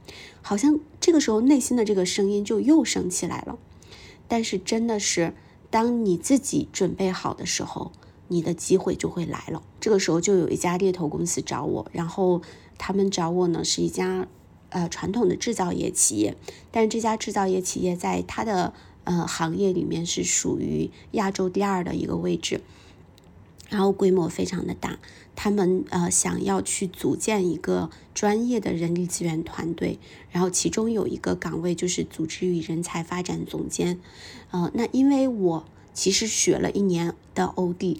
[0.42, 3.58] 好像这个时候内心的这个声音就又升起来了。
[4.26, 5.34] 但是真的是，
[5.70, 7.92] 当你自己准备好的时候，
[8.28, 9.62] 你的机会就会来了。
[9.80, 12.42] 这个时候就有一家猎头公司找我，然后
[12.78, 14.26] 他们找我呢是一家
[14.70, 16.36] 呃传统的制造业企业，
[16.70, 18.74] 但是这家制造业企业在它的。
[19.04, 22.62] 呃，行业里面是属于亚洲第二的一个位置，
[23.68, 24.98] 然后规模非常的大。
[25.36, 29.98] 他们呃想要去组建一个专业的人力资源团队，
[30.30, 34.00] 然后其中有一个岗位就是组织与人才发展总监。
[34.52, 37.98] 呃，那因为我其实学了一年的 OD，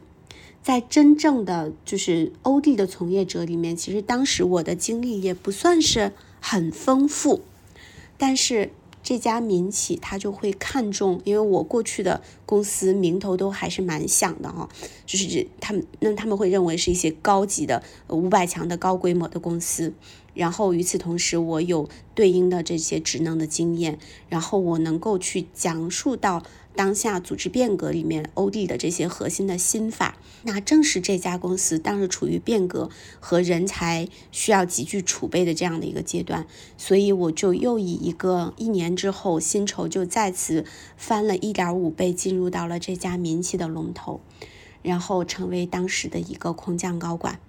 [0.62, 7.42] 在真正的就是 OD 的从业者里面，其实当时我的经历也不算是很丰富，
[8.16, 8.70] 但是。
[9.04, 14.68] 这家民企他就会看重，因为我过去的公司名头都还是蛮响的哈，
[15.06, 19.92] 就是他们那他们会认为是一些高级的五百强的高规模的公司。
[20.32, 26.42] 然后与此同时，我有对应的这些职能的经验，然后我能够去讲述到
[26.76, 30.16] 当下组织变革里面 OD 的这些核心的心法。
[30.42, 40.64] 那正是这家公司当时处于变革和人才需要急剧储备的这样的一个阶段，所以我就又以一个一年之后薪酬就再次
[40.96, 44.20] 翻了一点五倍，进入到了这家民企的龙头。
[44.82, 47.40] 然后成为当时的一个空降高管。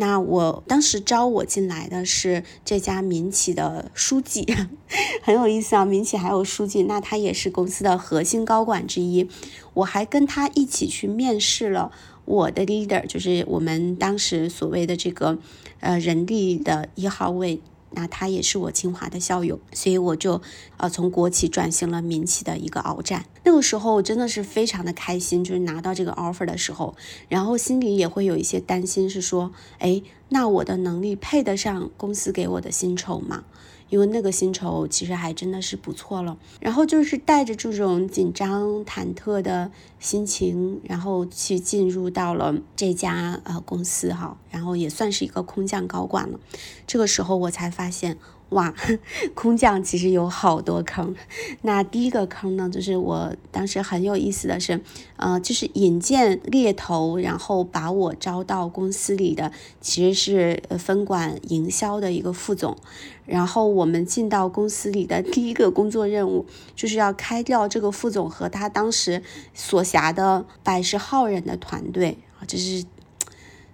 [0.00, 4.46] 那我当时招我进来的是这家民企的书记，
[5.22, 5.84] 很有意思啊。
[5.84, 9.28] 民企还有书记，那他也是公司的核心高管之一。
[9.74, 11.92] 我还跟他一起去面试了
[12.24, 15.38] 我的 leader，就是我们当时所谓的这个
[15.80, 17.60] 呃人力的一号位。
[17.92, 20.40] 那他也是我清华的校友，所以我就
[20.76, 23.26] 呃从国企转型了民企的一个鏖战。
[23.44, 26.94] 那个时候我真的是非常的开心，就是拿到这个 offer 的时候，
[27.28, 33.44] 然后心里也会有一些担心，是说，哎，那我的能力配得上公司给我的薪酬吗？
[33.90, 46.40] 因为那个薪酬其实还真的是不错了，然后就是带着这种紧张忐忑的心情，然后去进入到了这家呃公司哈，然后也算是一个空降高管了。
[46.86, 48.16] 这个时候我才发现，
[48.50, 48.74] 哇，
[49.34, 51.14] 空降其实有好多坑。
[51.62, 54.80] 那第一个坑呢，就是我当时很有意思的是，
[55.16, 62.76] 呃，就是引荐猎头，然后把我招到公司里的，其实是分管营销的一个副总。
[63.24, 66.44] 然后我们进到公司里的第一个工作任务，
[66.74, 69.22] 就是要开掉这个副总和他当时
[69.54, 72.84] 所辖的百十号人的团队啊，这是，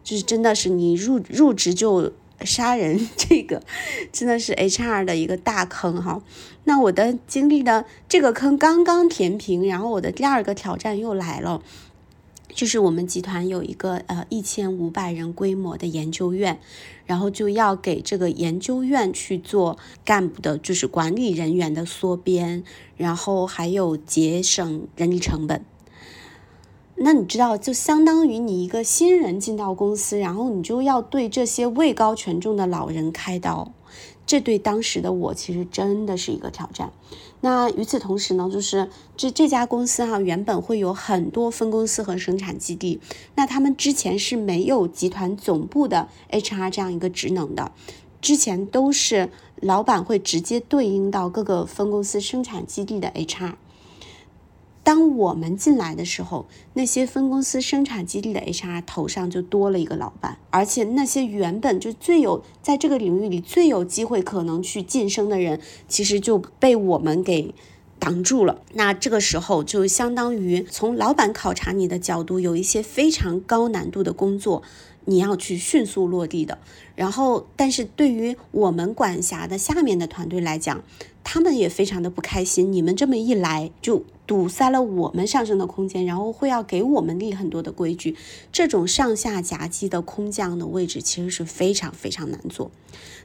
[0.05, 2.13] 就是真的是你入入职就。
[2.45, 3.63] 杀人 这个
[4.13, 6.23] 真的是 HR 的一个大坑哈。
[6.65, 11.63] 那我的经历呢这个坑刚刚填平，然后我的第二个挑战又来了，
[12.53, 16.59] 就是我们集团有一个呃一千五百人规模的研究院，
[17.05, 22.65] 然后就要给这个研究院去做干部的，就是管理人员的缩编，
[22.97, 25.65] 然后还有节省人力成本。
[26.99, 33.71] 那你知道，就相当于你一个新人进到公司，然后你就要对这些位高权重的老人开刀，
[34.27, 36.91] 这对当时的我其实真的是一个挑战。
[37.43, 42.99] 那与此同时呢，就是这这家公司哈，原本会有很多分公司和生产基地，
[43.35, 47.73] 那他们之前是没有集团总部的 HR 这样一个职能的，
[48.23, 49.29] 之前都是
[49.61, 53.53] 老板会直接对应到各个分公司生产基地的 HR。
[54.87, 67.53] 当我们进来的时候，那些分公司生产基地的 HR 头上就多了一个老板，而且那些原本就最有在这个领域里最有机会可能去晋升的人，其实就被我们给
[67.99, 68.63] 挡住了。
[68.75, 74.63] 那这个时候就相当于从老板考察你的角度，有一些非常高难度的工作，
[75.07, 76.59] 你要去迅速落地的。
[76.95, 80.85] 然后，但是对于我们管辖的下面的团队来讲，
[81.25, 82.73] 他们也非常的不开心。
[82.73, 84.05] 你们这么一来就。
[84.27, 88.17] 堵塞了我们上升的空间，然后会要给我们立很多的规矩，
[88.51, 92.71] 这种上下夹击的空降的位置其实是非常非常难做。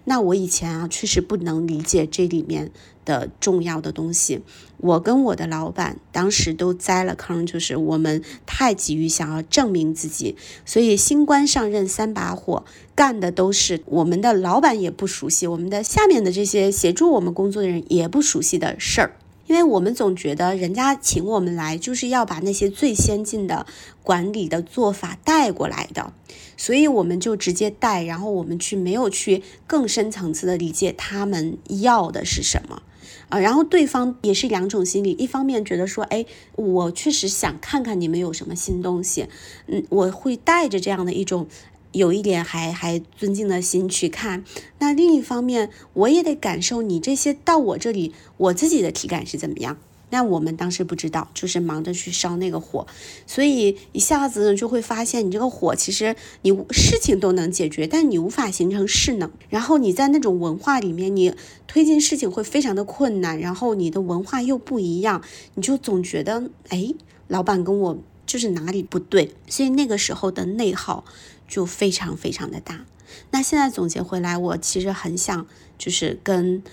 [0.04, 2.72] 那我以前啊确实不能理解这里面
[3.06, 4.42] 的重要的东西，
[4.78, 10.36] 我跟我的老板当时都栽了坑，就是我们太急于想要证明自己，
[10.66, 19.16] 所以新官上任三把火，干的都是我们的老板也不熟悉，我们的下面的这些协助我们工作的人也不熟悉的事儿。
[19.52, 23.66] 因为我们总觉得人家请我们来就是要把那些最先进的
[24.02, 26.14] 管理的做法带过来的，
[26.56, 32.82] 所以我们就直接带，然后我们去没有去更深层次的理解他们要的是什么
[33.28, 36.26] 啊，然后对方也是两种心理，一方面觉得说，哎，
[36.56, 39.28] 我确实想看看你们有什么新东西，
[39.68, 41.48] 嗯，我会带着这样的一种。
[41.92, 44.44] 有一点还还尊敬的心去看，
[44.80, 49.78] 那另一方面，我也得感受你这些到我这里，我自己的体感是怎么样。
[50.14, 52.86] 那我们当时不知道，就是忙着去烧那个火，
[53.26, 59.32] 所以一下子就会发现，你这个火其实你事情都能解决，但你无法形成势能。
[59.48, 61.34] 然后你在那种文化里面，你
[61.66, 63.40] 推进事情会非常的困难。
[63.40, 65.22] 然后你的文化又不一样，
[65.56, 66.94] 你就总觉得，哎，
[67.30, 69.32] 老板跟我就是哪里不对。
[69.48, 71.06] 所以那个时候的内耗。
[71.52, 72.86] 就非常非常的大。
[73.32, 75.46] 那现在总结回来，我其实很想
[75.78, 76.64] 就是跟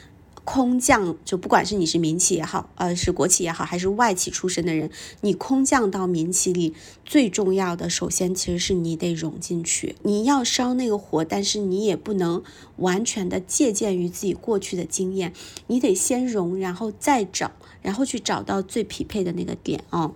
[0.44, 4.88] 空降，就不管是你是民企也好，呃，是国企也好，还是外企出身的人，
[5.20, 6.72] 你空降到民企里，
[7.04, 9.96] 最重要的，首先其实是你得融进去。
[10.04, 12.42] 你要烧那个火，但是你也不能
[12.76, 15.34] 完全的借鉴于自己过去的经验，
[15.66, 17.50] 你得先融，然后再找，
[17.82, 20.12] 然后去找到最匹配的那个点啊。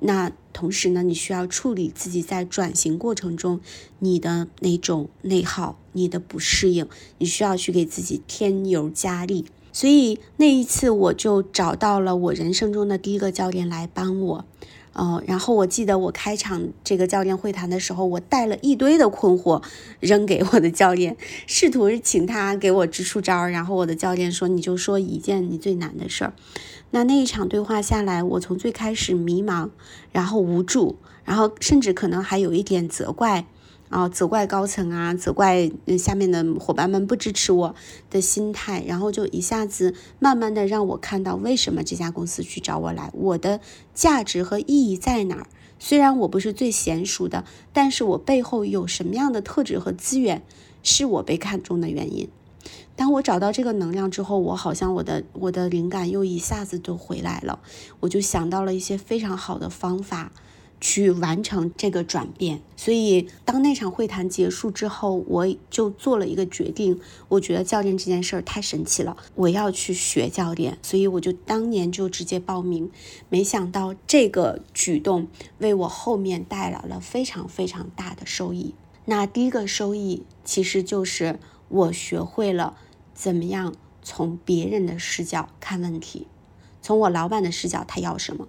[0.00, 3.60] 那同时呢，你需要处理自己在转型过程中
[3.98, 6.86] 你的那种内耗、你的不适应，
[7.18, 9.44] 你需要去给自己添油加力。
[9.72, 14.44] 所以那一次我就找到了我人生中的第一个教练来帮我。
[14.92, 19.62] 哦，然后我记得我开场这个教练会谈的时候，我带了一堆的困惑
[20.00, 23.46] 扔给我的教练，试图请他给我支出招。
[23.46, 26.32] 然后我的教练说：“你就说一件你最难的事儿。”
[26.92, 29.70] 那那一场对话下来，我从最开始迷茫，
[30.10, 33.46] 然后无助，然后甚至可能还有一点责怪，
[33.88, 37.74] 啊，责怪高层啊，责怪下面的伙伴们不支持我
[38.10, 43.60] 的心态，然后就一下子慢慢的让我看到为什么这家公司去找我来，我的
[43.94, 45.46] 价值和意义在哪儿？
[45.78, 50.42] 虽然我不是最娴熟的，但是我背后有什么样的特质和资源
[50.82, 52.28] 是我被看中的原因？
[53.00, 57.58] 当我找到这个能量之后，我好像我的我的灵感又一下子就回来了，
[58.00, 60.30] 我就想到了一些非常好的方法
[60.82, 62.60] 去完成这个转变。
[62.76, 70.76] 所以当那场会谈结束之后，我就做了一个决定，我觉得教练这件事儿太神奇了，我要去学教练。
[70.82, 72.90] 所以我就当年就直接报名，
[73.30, 75.26] 没想到这个举动
[75.56, 78.74] 为我后面带来了非常非常大的收益。
[79.06, 81.40] 那第一个收益其实就是
[81.70, 82.76] 我学会了。
[83.20, 86.26] 怎么样从别人的视角看问题，
[86.80, 88.48] 从我老板的视角他要什么，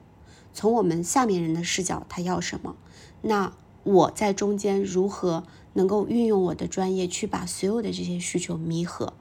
[0.53, 2.77] 从我们下面人的视角他要什么，
[3.21, 3.51] 那
[3.83, 5.43] 我在中间如何
[5.73, 9.11] 能够运用我的专业去把所有的这些需求弥合，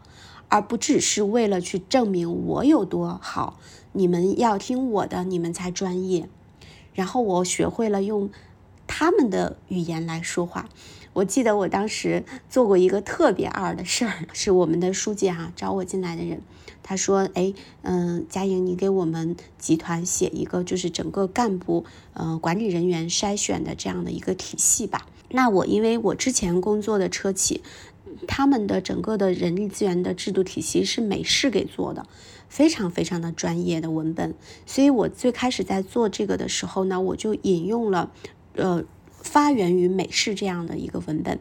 [0.49, 3.59] 而不只是为了去证明我有多好，
[3.91, 6.29] 你们要听我的，你们才专业。
[6.95, 8.31] 然后我学会了用
[8.87, 10.69] 他们的语言来说话。
[11.13, 16.41] 我记得我当时做过一个特别二的事儿， 是我们的书记哈找我进来的人，
[16.85, 17.53] 他说：“哎，
[17.83, 27.63] 嗯，佳莹，你给我们集团写一个就是整个干部呃管理人员筛选的这样的一个体系吧。”那我因为我之前工作的车企，
[28.29, 32.07] 他们的整个的人力资源的制度体系是美式给做的，
[32.49, 34.35] 非常非常的专业的文本，
[34.65, 38.13] 所以我最开始在做这个的时候呢，我就引用了
[38.55, 38.85] 呃。
[39.23, 41.39] 发源于美式这样的一个文本，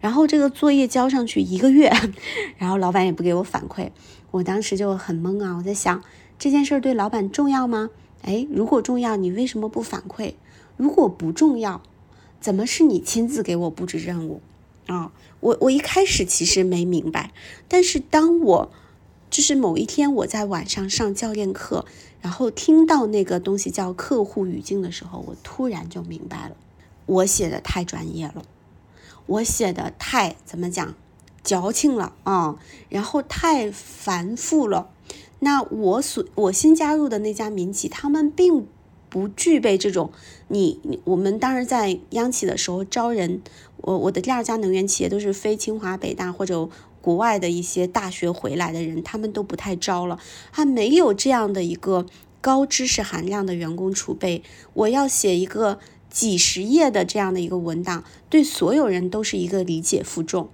[0.00, 1.92] 然后这个作业交上去一个月，
[2.58, 3.90] 然后老板也不给我反馈，
[4.30, 5.56] 我当时就很懵啊！
[5.56, 6.02] 我在想
[6.38, 7.90] 这件事对老板重要吗？
[8.22, 10.34] 哎，如果重要，你为什么不反馈？
[10.76, 11.82] 如果不重要，
[12.40, 14.40] 怎么是你亲自给我布置任务
[14.86, 15.12] 啊？
[15.40, 17.32] 我我一开始其实没明白，
[17.66, 18.70] 但是当我
[19.28, 21.84] 就是某一天我在晚上上教练课，
[22.20, 26.56] 然后听到那个东西叫客户语境的时候，我突然就明白了。
[27.06, 28.42] 我写的太专业了，
[29.26, 30.94] 我写的太怎么讲，
[31.42, 32.56] 矫情了啊，
[32.88, 34.88] 然后太繁复了。
[35.40, 38.66] 那我所我新加入的那家民企，他们并
[39.08, 40.12] 不具备这种。
[40.46, 43.42] 你你我们当时在央企的时候招人，
[43.78, 46.68] 我我的第二家能源企业都是非清华北大或者
[47.00, 50.18] 国外的一些大学回来的人，他们都不太招了，
[50.52, 52.06] 他没有这样的一个
[52.40, 54.44] 高知识含量的员工储备。
[54.74, 55.80] 我要写一个。
[56.12, 60.50] 几十页的这样的一个文档，对所有人都是一个理解负重。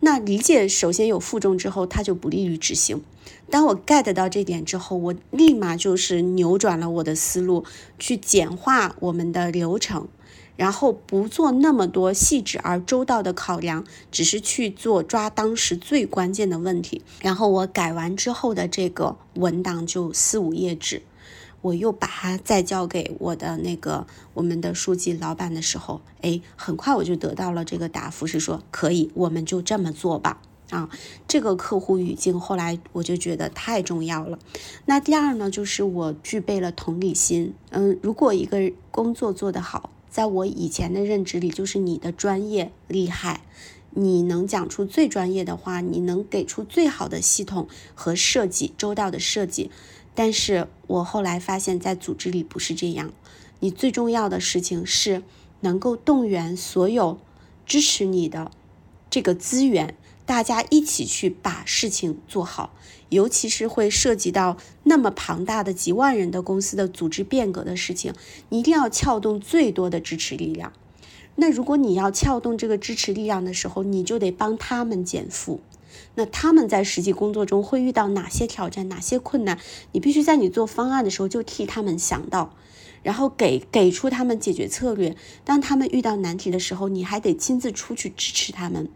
[0.00, 3.02] 那理解首先有负重之后，它就不利于执行。
[3.50, 7.64] 当我 get 到这点之后，我立马就是扭转了我的思路，
[7.98, 10.06] 去简化我们的流程，
[10.56, 17.02] 然后不做那么多细致而周到的考量，只是去做抓当时最关键的问题。
[17.20, 21.02] 然后我改完之后的这个文档就四五页纸。
[21.64, 30.42] 我又把它再交给我的那个我们的书记老板的时候，哎，很快我就得到了这个答复，是说可以，我们就这么做吧。
[30.68, 30.90] 啊，
[31.26, 34.38] 这个客户语境后来我就觉得太重要了。
[34.84, 37.54] 那第二呢，就是我具备了同理心。
[37.70, 43.40] 嗯，如果一个工作做得好，在我以前的认知里，就是你的专业厉害，
[43.90, 49.70] 你能讲出最专业的话，你能给出最好的系统和设计，周到的设计。
[50.14, 53.12] 但是我后来发现，在组织里不是这样。
[53.60, 55.22] 你最重要的事情是
[55.60, 57.18] 能够动员所有
[57.66, 58.50] 支持你的
[59.08, 59.96] 这个资源，
[60.26, 62.72] 大家一起去把事情做好。
[63.10, 68.12] 尤其是会涉及到那么庞大的几万人的公司的组织变革的事情，
[68.48, 70.72] 你一定要撬动最多的支持力量。
[71.36, 75.60] 那如果你要撬动这个支持力量的时候，你就得帮他们减负。
[76.14, 79.58] 那他们在实际工作中会遇到哪些挑战、哪些困难？
[79.92, 82.54] 你必须在你做方案的时候就替他们想到，
[83.02, 85.16] 然后给给出他们解决策略。
[85.44, 88.88] 当他们遇到难题的时候，你还得亲自出去支持他们。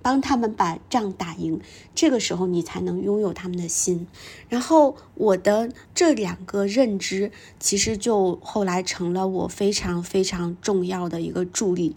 [0.00, 1.60] 帮他们把仗打赢，
[1.94, 4.06] 这个时候你才能拥有他们的心。
[4.48, 7.30] 然后我的这两个认知，
[7.60, 11.94] 其实就后来成了我非常非常重要的一个助力。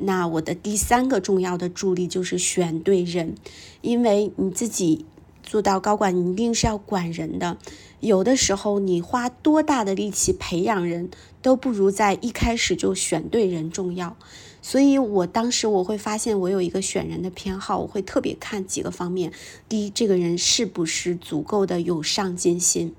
[0.00, 3.34] 那我的第三个重要的助力就是选对人，
[3.80, 5.04] 因为你自己
[5.42, 7.58] 做到高管，你一定是要管人的。
[8.00, 11.10] 有的时候你花多大的力气培养人，
[11.42, 14.16] 都不如在一开始就选对人重要。
[14.62, 19.32] 所以，我当时我会发现，我有一个选人的偏好，我会特别看几个方面。
[19.68, 22.94] 第一，这个人是不是足够的有上进心，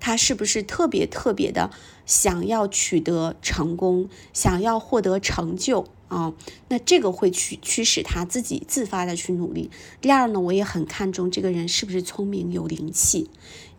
[0.00, 1.70] 他是不是特别特别的
[2.04, 6.34] 想要取得成功，想要获得成就啊？
[6.68, 9.70] 那这个会驱驱使他自己自发的去努力。
[10.00, 13.30] 第二呢，我也很看重这个人是不是聪明有灵气。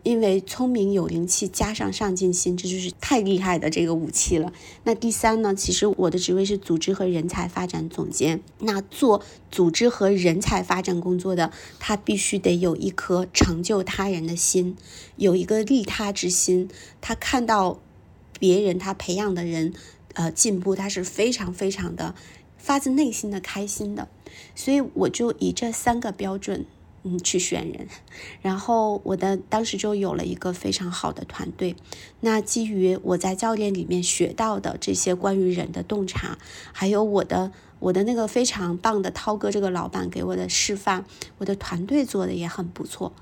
[0.02, 4.50] 因为聪明有灵气加上上进心，这就是太厉害的这个武器了。
[4.84, 5.54] 那第三呢？
[5.54, 8.40] 其实我的职位是组织和人才发展总监。
[8.60, 9.20] 那做
[9.50, 14.74] 组织和人才发展工作的，他必须得有一颗成就他人的心，
[15.16, 16.70] 有一个利他之心。
[17.02, 17.78] 他看到
[18.38, 19.74] 别人他培养的人，
[20.14, 22.14] 呃，进步，他是非常非常的
[22.58, 24.08] 发自内心的开心的。
[24.54, 26.66] 所以我就以这三个标准。
[27.02, 27.88] 嗯，去选人，
[28.42, 31.74] 然后我的当时就有了一个非常好的团队。
[32.20, 36.36] 那基于我在教练里面学到的这些关于人的洞察，
[36.74, 41.04] 还有我的我的那个非常棒的涛哥这个老板给我的示范，
[41.38, 43.12] 我的团队做的也很不错。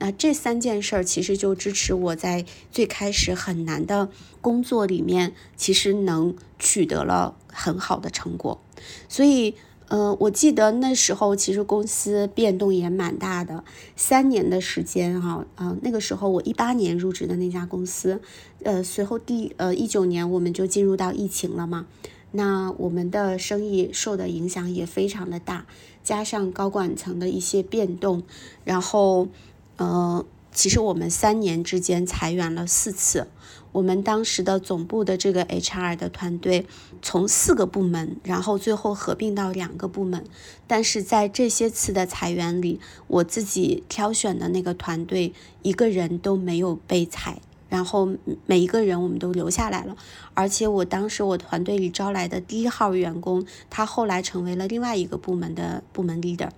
[0.00, 4.10] 那这三件事儿其实就支持我在最开始很难的
[4.40, 8.60] 工作里面，其实能取得了很好的成果。
[9.08, 9.54] 所以，
[9.88, 13.64] 呃，我记得那时候其实公司变动也蛮大的，
[13.96, 18.20] 三年的时间哈，啊，那个时候我一八年入职的那家公司，
[18.62, 21.86] 呃，随后第呃一九年我们就进入到疫情了嘛。
[22.32, 25.66] 那我们的生意受的影响也非常的大，
[26.04, 28.22] 加上高管层的一些变动，
[28.64, 29.28] 然后，
[29.76, 33.28] 呃，其实我们三年之间裁员了四次，
[33.72, 36.66] 我们当时的总部的这个 HR 的团队
[37.00, 40.24] 从四个部门，然后最后合并到两个部门，
[40.66, 47.40] 但是在这些次的裁员里，我自己挑选的那个团队一个人都没有被裁。
[47.68, 48.08] 然后
[48.46, 49.96] 每一个人我们都留下来了，
[50.34, 56.48] 而且我当时我团队里招来的第一号员工，他后来成为了另外一个部门的部门 leader。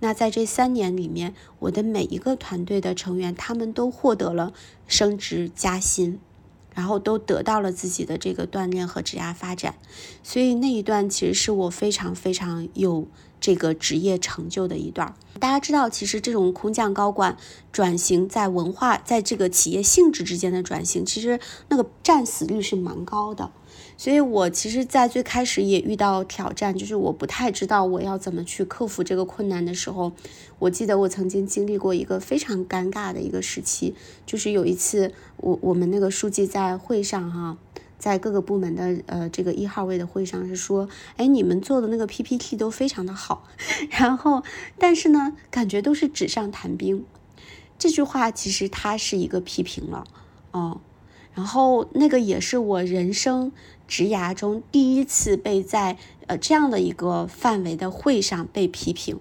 [0.00, 4.52] 那在这三年里面，我的每一个团队的成员，他们都获得了
[4.86, 6.18] 升职加薪，
[6.74, 9.74] 然后都得到了自己的这个锻炼和职业发展。
[10.22, 13.08] 所以那一段其实是我非常非常有。
[13.48, 17.38] 这个职业成就的一段，大家知道，其实这种空降高管
[17.72, 21.40] 转型，在文化，在这个企业性质之间的转型，其实
[21.70, 23.50] 那个战死率是蛮高的。
[23.96, 30.12] 所以我其实，在最开始也遇到挑战，就是我不太知道我要怎么去克服这个困难的时候，
[30.58, 33.94] 我记得我曾经经历过一个非常尴尬的一个时期，
[34.26, 37.56] 就是有一次，我我们那个书记在会上哈。
[37.98, 43.44] 在各个部门的呃这个一号位的会上是说，哎，你们做的那个 PPT 都非常的好，
[43.90, 44.42] 然后
[44.78, 47.04] 但是呢，感觉都是纸上谈兵。
[47.78, 50.04] 这句话其实它是一个批评了，
[50.52, 50.80] 哦，
[51.34, 53.52] 然后那个也是我人生
[53.86, 55.96] 职涯中第一次被在
[56.26, 59.20] 呃这样的一个范围的会上被批评。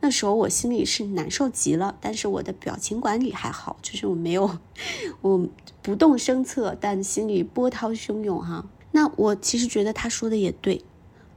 [0.00, 4.58] 那时候我心里是难受极了，但是我的表情管理还好，就是我没有，
[5.22, 5.48] 我
[5.86, 8.68] 不动声色，但心里波涛汹涌哈。
[8.90, 10.82] 那我其实觉得他说的也对，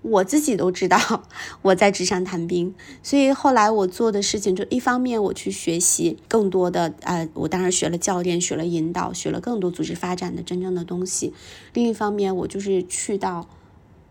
[0.01, 0.97] 我自己都知道
[1.61, 2.73] 我在纸上谈兵，
[3.03, 11.31] 所以后来我做的事情就一方面我去学习更多的，呃，我当然学了教练，学了引导，学了更多组织发展的真正的东西。
[11.75, 13.47] 另一方面，我就是去到。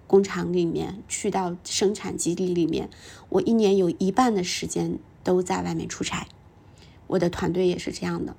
[0.07, 2.89] 工厂里面去到生产基地里面，
[3.29, 6.27] 我一年有一半的时间都在外面出差，
[7.09, 8.35] 我的团队也是这样的。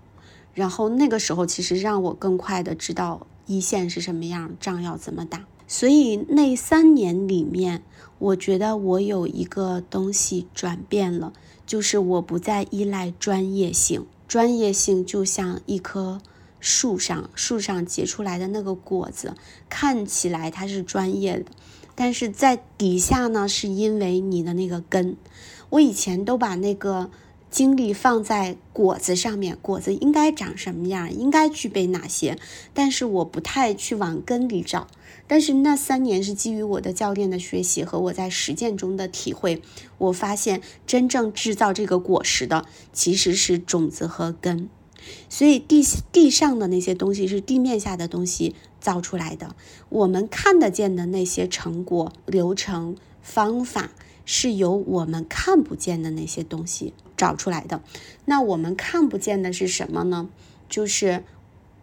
[0.60, 5.46] 然后那个时候其实让我更快的知道一线是什么样，仗要怎么打。
[5.68, 7.82] 所以那三年里面，
[8.18, 11.32] 我觉得我有一个东西转变了，
[11.66, 16.22] 就是我不再依赖专业性，专业性就像一棵。
[16.62, 19.34] 树上树上结出来的那个果子，
[19.70, 21.46] 看起来它是专业的，
[21.96, 25.16] 但是在底下呢，是因为你的那个根。
[25.70, 27.10] 我以前都把那个
[27.50, 32.38] 精力放在果子上面，果子应该长什么样，应该具备哪些，
[32.74, 34.88] 但是我不太去往根里找。
[35.28, 39.62] 但是那三年是基于我的教练的学习和我在实践中的体会，
[39.98, 44.70] 我发现真正制造这个果实的其实是种子和根。
[45.30, 49.56] 所以地地上的那些东西是地面下的东西造出来的，
[49.90, 53.92] 我们看得见的那些成果、流程、方法，
[54.26, 57.82] 是由我们看不见的那些东西找出来的。
[58.24, 60.30] 那我们看不见的是什么呢？
[60.70, 61.24] 就是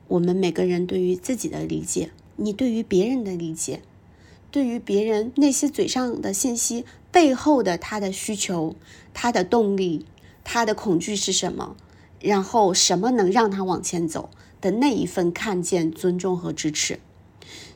[0.09, 3.83] 我们每个人对于自己的理解，你对于别人的理解，
[4.51, 8.75] 对于别人那些嘴上的信息背后的他的需求、
[9.13, 10.07] 他的动力、
[10.43, 11.77] 他的恐惧是什么？
[12.21, 14.31] 然后什么能让他往前走
[14.61, 16.99] 的那一份看见、尊重和支持。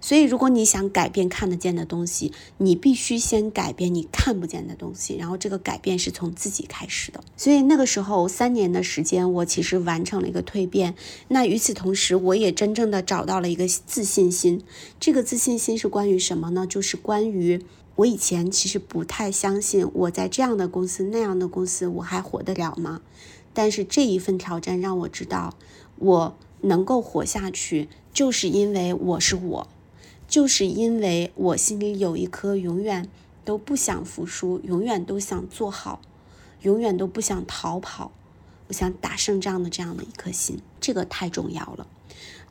[0.01, 5.17] 所以，如果你想改变看得见的东西，你必须先改变你看不见的东西。
[5.17, 7.23] 然后，这个改变是从自己开始的。
[7.37, 10.95] 所以那个时候，三年的时间，我其实完成了一个蜕变。
[11.29, 14.63] 那与此同时，我也真正的找到了一个自信心。
[14.99, 16.67] 这个自信心是关于什么呢？
[16.67, 17.61] 就是关于
[17.97, 23.03] 我以前其实不太相信，我在这样的公司、那样的公司，我还活得了吗？
[23.53, 25.55] 但是这一份挑战让我知道，
[25.97, 29.69] 我能够活下去，就是因为我是我，
[30.31, 33.09] 就是因为我心里有一颗永远
[33.45, 36.01] 都不想服输、永远都想做好、
[36.63, 38.13] 永远都不想逃跑、
[38.69, 41.89] 我想打胜仗的这样的一颗心，这个太重要了。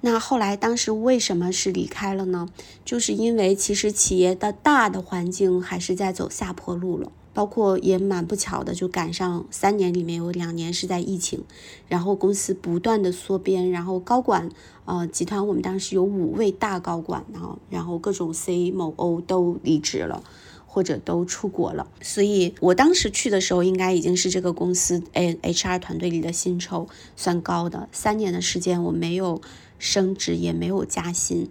[0.02, 2.50] 那后来当时为什么是离开了呢？
[2.84, 7.12] 就是因为其实企业的大的环境还是在走下坡路了。
[7.40, 11.42] 包括也蛮不巧的，就赶上三年里面有两年是在疫情，
[11.88, 14.50] 然后公司不断的缩编，然后高管，
[14.84, 20.22] 呃，集团我们当时有五位大高管，然后然后各种 C 某 O 都离职了，
[20.68, 21.88] 或者都出国了。
[22.02, 27.88] 所以我当时去的时候，应该已经是这个公司 A H R 团队里的薪酬算高的。
[27.94, 29.40] 三年的时间，我没有
[29.78, 31.50] 升职，也没有加薪。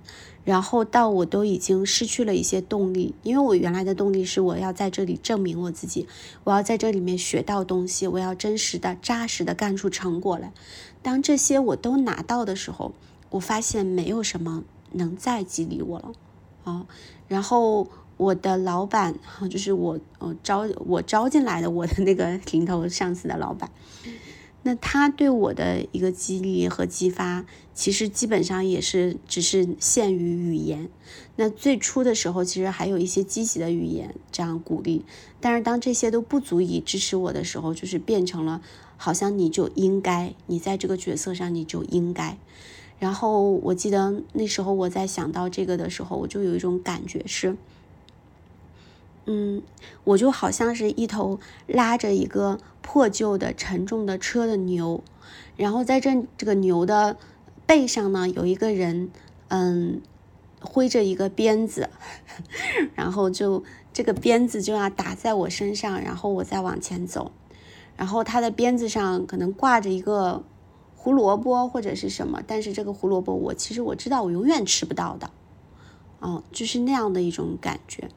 [0.49, 6.09] 然后到我都已经失去了一些动力，因为我原来的动力是我要在这里证明我自己，
[6.43, 10.51] 我要在这里面学到东西，我要真实的、扎实的干出成果来。
[11.03, 12.95] 当这些我都拿到的时候，
[13.29, 16.13] 我发现没有什么能再激励我了，
[16.65, 16.87] 啊，
[17.27, 17.87] 然后
[18.17, 19.15] 我的老板，
[19.51, 23.71] 就是我呃招我招进来的我的那个 领头上司的老板。
[24.69, 30.91] 那他对我的一个激励和激发，其实基本上也是只是限于语言。
[31.37, 35.07] 那最初的时候，其实还有一些积极的语言这样鼓励。
[35.41, 38.61] 但是当这些都不足以支持我的时候，就是变成了
[38.99, 42.37] 好像你就应该，你在这个角色上你就应该。
[42.99, 47.57] 然后我记得那时候我在想到这个的时候，我就有一种感觉是。
[49.31, 49.63] 嗯，
[50.05, 55.05] 我就好像是一头拉着一个破旧的、沉重的车的牛，
[55.55, 57.19] 然后在这这个牛的
[57.67, 59.11] 背上呢，有一个人，
[59.49, 60.01] 嗯，
[60.63, 61.91] 挥着一个鞭子，
[62.97, 63.63] 然后就
[63.93, 67.31] 这个鞭子就要打在我身上，然后我再往前走，
[67.99, 70.43] 然后他的鞭子上可能挂着一个
[70.97, 75.31] 胡萝卜或者是什么，但是这个胡萝卜我其实我知道我永远吃不到的，
[76.21, 78.09] 哦，就是那样的一种感觉。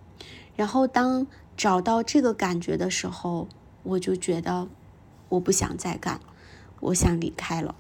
[0.56, 1.28] 然后当
[1.58, 3.48] 找到这个感觉的时候，
[3.84, 4.68] 我就觉得
[5.30, 6.20] 我不想再干，
[6.80, 7.76] 我想离开了。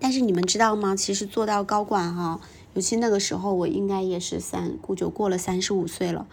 [0.00, 0.96] 但是你们知道吗？
[0.96, 2.40] 其实做到高管哈，
[2.74, 6.26] 尤其那个时候我应该也是三，估就过了三十五岁了，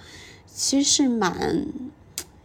[0.47, 1.67] 其实是蛮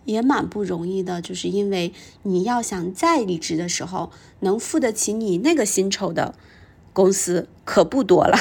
[0.04, 1.22] 也蛮不容易的。
[1.22, 4.10] 就是因为你要想再离职的时候，
[4.40, 6.34] 能付得起你那个薪酬的
[6.92, 8.36] 公司可不多了。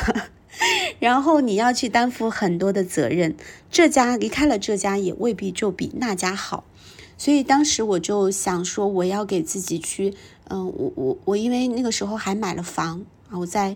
[0.99, 3.35] 然后你要去担负很多的责任，
[3.71, 6.63] 这家离开了这家也未必就比那家好，
[7.17, 10.13] 所以当时我就想说，我要给自己去，
[10.49, 13.75] 嗯，我我我因为那个时候还买了房啊，我在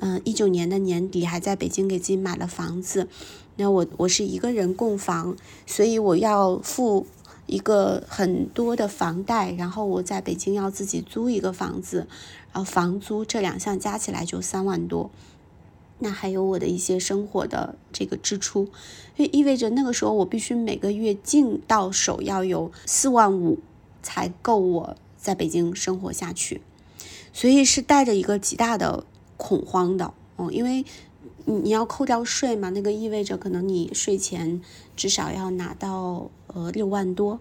[0.00, 3.08] 嗯一九年的年底还在北京给自己买了房子，
[3.56, 5.36] 那我我是一个人供房，
[5.66, 7.06] 所以我要付
[7.46, 12.08] 一个很多的房贷，然后我在北京要自己租一个房子，
[12.52, 15.10] 然后房租这两项加起来就三万多。
[15.98, 18.68] 那还有我的一些生活的这个支出，
[19.16, 23.58] 就意味着那个时候我必须每个月进到手要有四万五
[24.02, 26.60] 才够我在北京生活下去，
[27.32, 29.04] 所以是带着一个极大的
[29.36, 30.84] 恐慌的哦，因为
[31.46, 34.60] 你你要扣掉税嘛，那个意味着可能你税前
[34.94, 37.40] 至少要拿到呃六万多，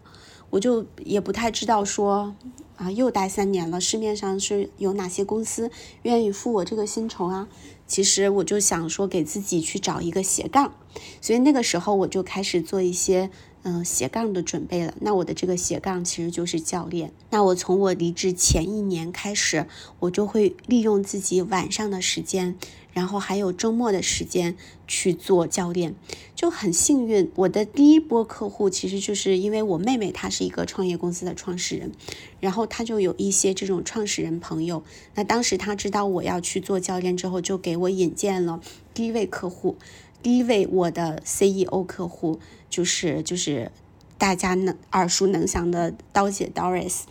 [0.50, 2.34] 我就也不太知道说
[2.78, 5.70] 啊又待三年了，市面上是有哪些公司
[6.04, 7.50] 愿意付我这个薪酬啊？
[7.88, 10.74] 其实我就想说，给自己去找一个斜杠，
[11.22, 13.30] 所以那个时候我就开始做一些
[13.64, 14.94] 嗯斜杠的准备了。
[15.02, 17.12] 那我的这个斜杠其实就是教练。
[17.30, 19.68] 那我从我离职前一年开始，
[20.00, 22.58] 我就会利用自己晚上的时间。
[22.96, 24.56] 然后还有周末的时间
[24.88, 25.94] 去做教练，
[26.34, 27.30] 就很幸运。
[27.36, 31.92] 我的第一波客户其实就是因为我妹妹，她是一个创业公司的创始人，
[32.40, 34.82] 然后她就有一些这种创始人朋友。
[35.16, 38.62] 那当时她知道我要去做教练之后，就给我引荐了
[38.94, 39.76] 第一位客户，
[40.24, 42.40] 第一位我的 CEO 客户
[42.70, 43.74] 就是就是
[44.18, 47.02] 大家能耳熟能详的刀姐 Doris，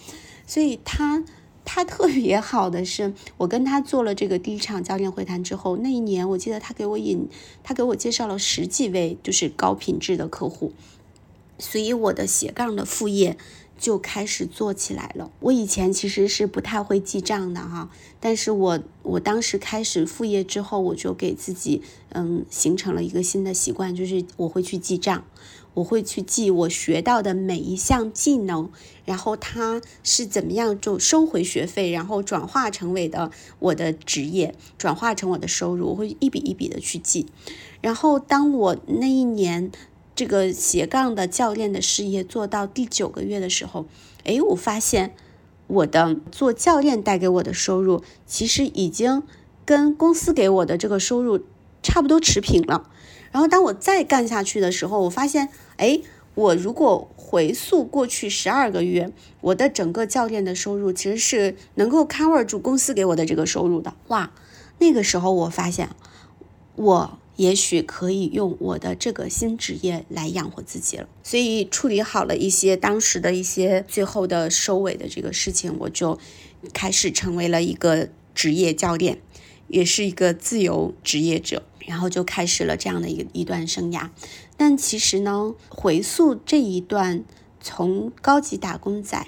[0.47, 1.22] 所以她。
[1.64, 7.28] 他特别好的是，我跟他做了这个第一场教练会谈之后，那一年我记得他给我引，
[7.62, 10.72] 他给我介绍了十几位就是高品质的客户，
[11.58, 13.36] 所以我的斜杠的副业
[13.78, 15.30] 就开始做起来了。
[15.40, 17.90] 我以前其实是不太会记账的哈，
[18.20, 25.24] 但是我我当时开始副业之后，我就给自己嗯形成了一个新的习惯，就是我会去记账。
[25.75, 28.70] 我会去记我学到的每一项技能，
[29.05, 37.27] 然后它是怎么样就收回学费，然后转化成为的我的职业，转化成我的收入，我会一笔一笔的去记。
[37.81, 39.70] 然后当我那一年
[40.14, 43.87] 这个斜杠的教练的事业做到第九个月的时候，
[44.22, 45.14] 诶，我发现
[45.66, 49.22] 我的做教练带给我的收入，其实已经
[49.64, 51.41] 跟公司给我的这个收入
[51.83, 52.89] 差不多持平了。
[53.33, 56.01] 然后当我再干下去的时候，我发现，哎，
[56.35, 59.11] 我如果回溯过去十二个月，
[59.41, 63.95] 我的整个教练的收入其实是能够 cover 住公司给我的这个收入的。
[64.09, 64.33] 哇，
[64.79, 65.91] 那个时候我发现，
[66.77, 71.09] 我也许可以用我的这个新职业来养活自己了。
[71.22, 76.18] 所以处理好了一些当时的一些最后的收尾的这个事情，我就
[76.72, 79.18] 开始成为了一个职业教练。
[79.75, 84.09] 也是一个自由职业者，然后就开始了这样的一一段生涯。
[84.57, 87.25] 但其实呢，回溯这一段
[87.61, 89.27] 从高级打工仔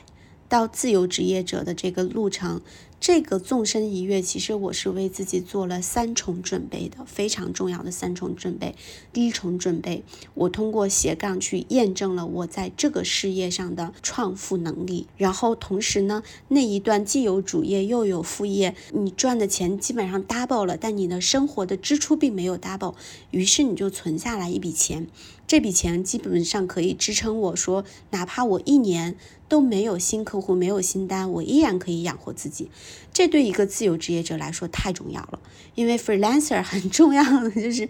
[0.48, 2.62] 到自由职业者的这个路程。
[2.98, 8.74] 这个纵身一跃，其实我是为自己做了三重准备的，非常重要的三重准备。
[9.12, 10.02] 第一重准备，
[10.34, 15.06] 我通过斜杠去验证了我在这个事业上的创富能力。
[15.16, 22.94] 然后同时呢，那一段既有主业又有副业，你赚的钱基本上 double 了，但你的生活的支出并没有 double，
[23.30, 25.06] 于是你就存下来一笔钱。
[25.46, 29.16] 这笔钱基本上可以支撑我说，哪怕我一年
[29.48, 32.70] 都没有新客户、没有新单，我依然可以养活自己。
[33.12, 35.38] 这对一个自由职业者来说太重要了，
[35.74, 37.88] 因为 freelancer 很重要的就是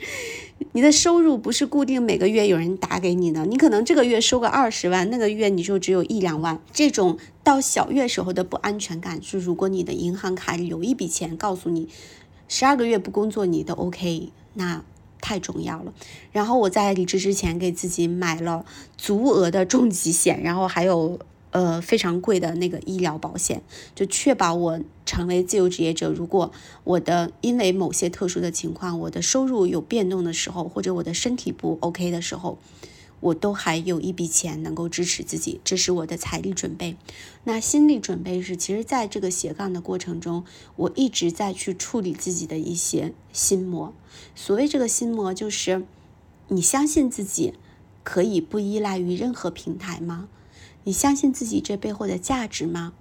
[0.72, 6.60] 你的收入不是固定每个月有人打给你的，你可能这个月收个二十万，那个月你就只有一两万。
[6.72, 11.88] 这种到小月时候的不安全感，是如果你的银行卡里有一笔钱告诉你
[12.48, 14.84] 十二个月不工作你都 OK，那。
[15.18, 15.92] 太重要了。
[16.30, 18.64] 然后我在离职之前给自己买了
[18.96, 21.18] 足额的重疾险，然后还有
[21.56, 23.62] 呃非常贵的那个医疗保险，
[23.94, 26.10] 就确保我成为自由职业者。
[26.10, 26.52] 如果
[26.84, 32.58] 我的因为某些特殊的情况，我的收入有变动的时候，或者我的身体不 OK 的时候。
[33.20, 36.98] 我都还有一笔钱能够支持自己，这是我的财力准备。
[37.44, 40.44] 那心理准备是，其实在这个斜杠的过程中，
[40.76, 43.94] 我一直在去处理自己的一些心魔。
[44.34, 45.86] 所谓这个心魔，就是
[46.48, 47.54] 你相信自己
[48.04, 50.28] 可以不依赖于任何平台吗？
[50.86, 52.94] 你相信自己这背后的价值吗？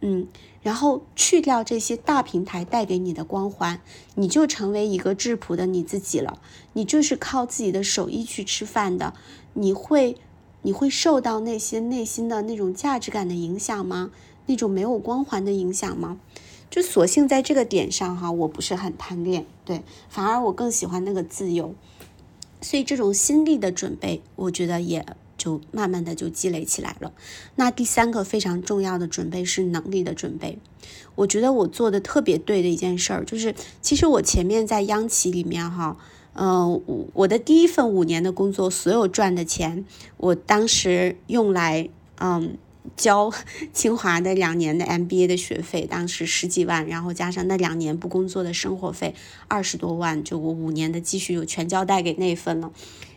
[0.00, 0.26] 嗯。
[0.62, 3.80] 然后去掉这些大平台带给你的光环，
[4.16, 6.38] 你就成为一个质朴的你自己了。
[6.74, 9.14] 你就是靠自己的手艺去吃饭的，
[9.54, 10.18] 你会
[10.60, 14.10] 你会受到那些内心的那种价值感的影响吗？
[14.44, 16.20] 那种没有光环的影响吗？
[16.68, 21.74] 就索性在这个点上哈，我不是很贪恋，对，反而我更喜欢那个自由。
[22.60, 25.06] 所以这种心力的准备，我觉得也。
[25.40, 27.12] 就慢慢的就积累起来了。
[27.56, 30.58] 那第三个非常重要的准备是能力的准备。
[31.14, 35.96] 我觉得我做的特别对的一件事儿，就是其实我前面在央企里面哈，
[36.34, 36.82] 嗯，
[37.14, 39.86] 我的第一份五年的工作，所有赚的钱，
[40.18, 41.88] 我当时用来
[42.18, 42.58] 嗯
[42.96, 43.32] 交
[43.72, 49.14] 清华的两年的 MBA 的学费，当时十几万，然后加上那两年不工作的生活费
[49.48, 52.72] 二十多万，就我五年的积蓄就全交代给那份了。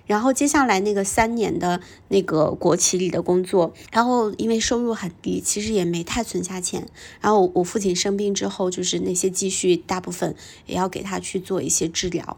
[0.05, 6.85] 然后接下来那个三年的那个国企里的工作，然后因为收入很低，其实也没太存下钱。
[7.21, 12.35] 然后我父亲生病之后，就是那些积蓄大部分也要给他去做一些治疗。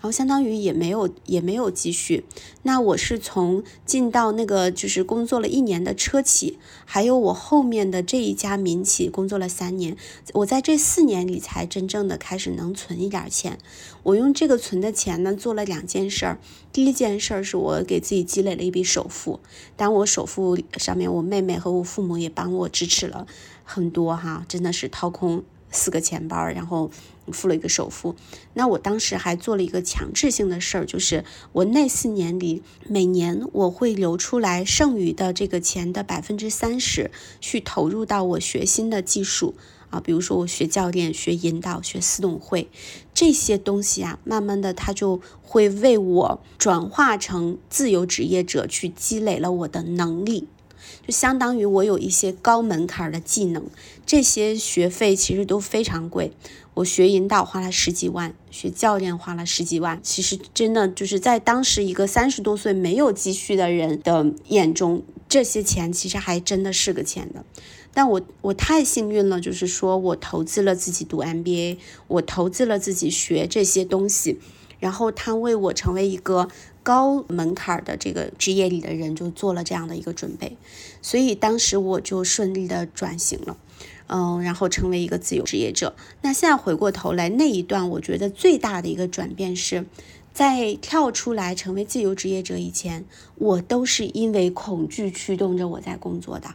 [0.00, 2.24] 然后相当于也没有也没有积蓄，
[2.62, 9.96] 那我是从进到那个就是工作了一年的车企，还有我后面的这一家民企工作了三年，
[10.34, 13.58] 我在这四年里才真正的开始能存一点钱。
[14.04, 16.38] 我用这个存的钱呢，做了两件事儿。
[16.72, 19.40] 第一件事儿是我给自己积累了一笔首付，
[19.76, 23.26] 当我首付上面，我妹妹和我父母也帮我支持了
[23.64, 25.42] 很多哈，真的是掏空。
[25.70, 26.90] 四个钱包，然后
[27.32, 28.14] 付了一个首付。
[28.54, 37.10] 那我当时还做了一个强制性的事儿，就是我那四年里，每年我会留出来剩余的这个钱的百分之三十，
[37.40, 39.54] 去投入到我学新的技术
[39.90, 42.68] 啊，比如说我学教练、学引导、学私董会
[43.14, 50.48] 这些东西啊，慢慢的它就会为我转化成自由职业者去积累了我的能力。
[51.08, 53.64] 就相当于我有一些高门槛的技能，
[54.04, 56.32] 这些学费其实都非常贵。
[56.74, 59.98] 我学引导花了十几万，学教练花了十几万。
[60.02, 67.42] 其实真的就是在当时一个三十多岁没有积蓄的人的眼中，这些钱其实还真的是个钱的。
[67.94, 71.78] 但我我太幸运了，就是说我投资了自己读 MBA，
[72.08, 74.38] 我投资了自己学这些东西，
[74.78, 76.50] 然后他为我成为一个。
[76.88, 80.56] 高门槛的这个职业里的人就做了这样的一个准备，
[81.02, 83.58] 所以当时我就顺利的转型了，
[84.06, 85.94] 嗯，然后成为一个自由职业者。
[86.22, 89.84] 那现在回过头来，那一段我觉得最大的一个转变是
[90.32, 96.54] 在跳出来成为自由职业者以前，我都是因为恐惧驱动着我在工作的。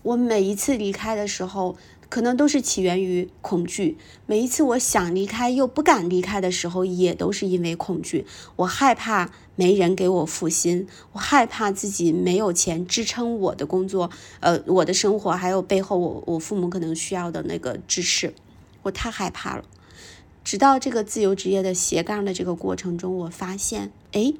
[0.00, 1.76] 我每一次离开的时候。
[2.14, 3.98] 可能都是起源于恐惧。
[4.24, 8.24] 每一次我想离开又不敢离开的时候，也都是因为恐惧。
[8.54, 18.32] 我害怕没人给我付薪，我害怕自己没有钱支撑我的工作，呃，我的生活，还有背后我我父母可能需要的那个支持，
[18.84, 19.64] 我太害怕了。
[20.44, 24.34] 直到这个自由职业的斜杠的这个过程中，我发现，哎，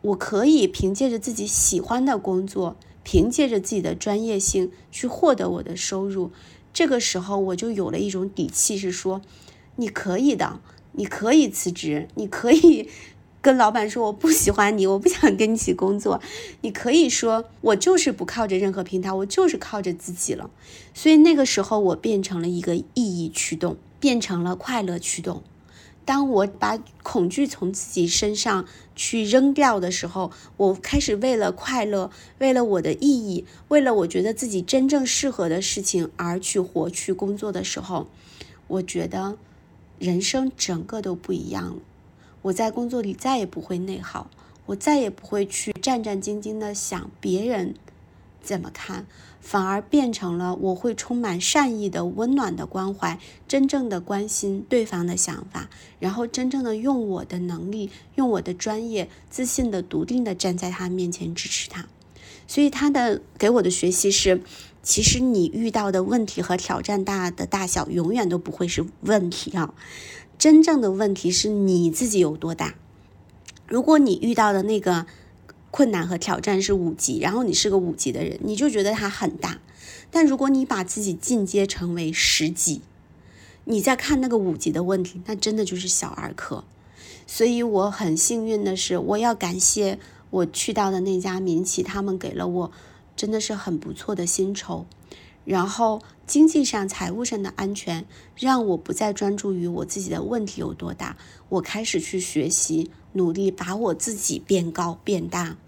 [0.00, 6.30] 我可以凭借着自己喜欢的工作，凭借着自己的专业性去获得我的收入。
[6.76, 9.22] 这个时候我就有了一种底气，是说，
[9.76, 10.60] 你可以的，
[10.92, 12.90] 你可以辞职，你可以
[13.40, 16.20] 跟老板说我不喜欢你，我不想跟你一起工作。
[16.60, 20.50] 你可以说我就是不靠着任何平台，我就是靠着自己了。
[20.92, 25.42] 所以那个时候我变成了一个意义驱动，变成了快乐驱动。
[26.06, 38.06] 当我把恐惧从自己身上去扔掉的时候，我开始为了快乐，为了我的意义，为了我觉得自己真正适合的事情而去活、去工作的时候，
[38.68, 39.36] 我觉得
[39.98, 41.76] 人生整个都不一样了。
[42.42, 44.30] 我在工作里再也不会内耗，
[44.66, 47.74] 我再也不会去战战兢兢的想别人。
[48.40, 49.06] 怎么看，
[49.46, 53.16] 反而变成了我会充满善意的、温暖的关怀，
[53.46, 55.70] 真正的关心对方的想法，
[56.00, 61.86] 然后真正的用我的能力、用我的专业、自信的、笃定的站在他面前支持他。
[62.48, 64.42] 所以他的给我的学习是，
[64.82, 69.72] 其实你遇到的问题和挑战大的大小，永远都不会是问题啊，
[70.36, 72.74] 真正的问题是你自己有多大。
[73.68, 75.06] 如果你遇到的那个。
[75.76, 79.60] 困难和挑战是五级，然后你是个五级的人，你就觉得它很大。
[80.10, 82.80] 但如果你把自己进阶成为十级，
[83.66, 86.64] 你再看那个五级的问题，那真的就是小儿科。
[87.26, 89.98] 所以我很幸运的是，我要感谢
[90.30, 92.72] 我去到的那家民企，他们给了我
[93.14, 94.86] 真的是很不错的薪酬，
[95.44, 101.18] 然后经济上、财务上的安全，让我不再专注于我自己的问题有多大，
[101.50, 105.58] 我开始去学习，努力把我自己变高变大。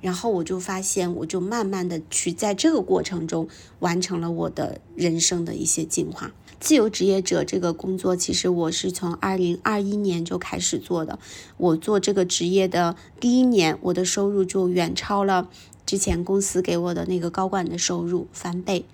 [0.00, 3.48] 然后我就发现，我就慢慢的去在这个过程中
[3.80, 6.32] 完成了我的人生的一些进化。
[6.60, 11.18] 自由职业者这个工作，其实我是从二零二一年就开始做的。
[11.56, 15.48] 我做这个职业的第一年，我的收入就远超了
[15.86, 18.84] 之前公司给我的那个高管的收入翻倍。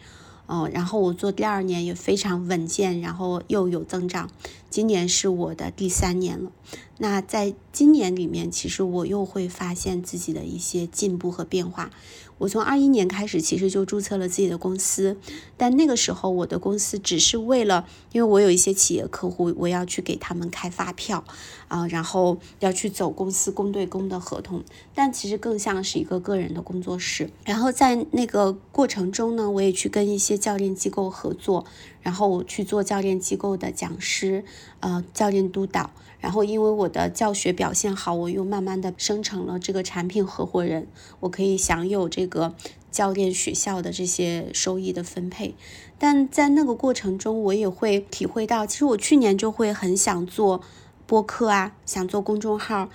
[0.47, 4.29] 哦，然后我做第二年也非常稳健，然后又有增长。
[4.69, 6.53] 今年是我的第三年了。
[6.99, 11.91] 那在今年里面，其实我又会发现自己的一些进步和变化。
[12.39, 15.17] 我从二一年开始，其实就注册了自己的公司，
[15.57, 21.25] 但那个时候我的公司只是为了，因为我有一些企业客户，我要去给他们开发票
[21.69, 24.65] 啊，然后要去走公司公对公的合同，
[24.95, 27.31] 但其实更像是一个个人的工作室。
[27.45, 31.65] 然后在那个过程中呢，我也去跟一些教练机构合作，
[32.03, 34.45] 然后我去做教练机构的讲师，
[34.81, 35.91] 呃，教练督导。
[36.25, 40.87] 然后，因为我的教学表现好，我又慢慢的生成了这个产品合伙人，
[41.21, 42.55] 我可以享有这个
[42.91, 45.55] 教练学校的这些收益的分配。
[45.99, 50.63] 但在那个过程中，我也会体会到，其实我去年就会很想做
[51.07, 52.89] 播客啊，想做公众号。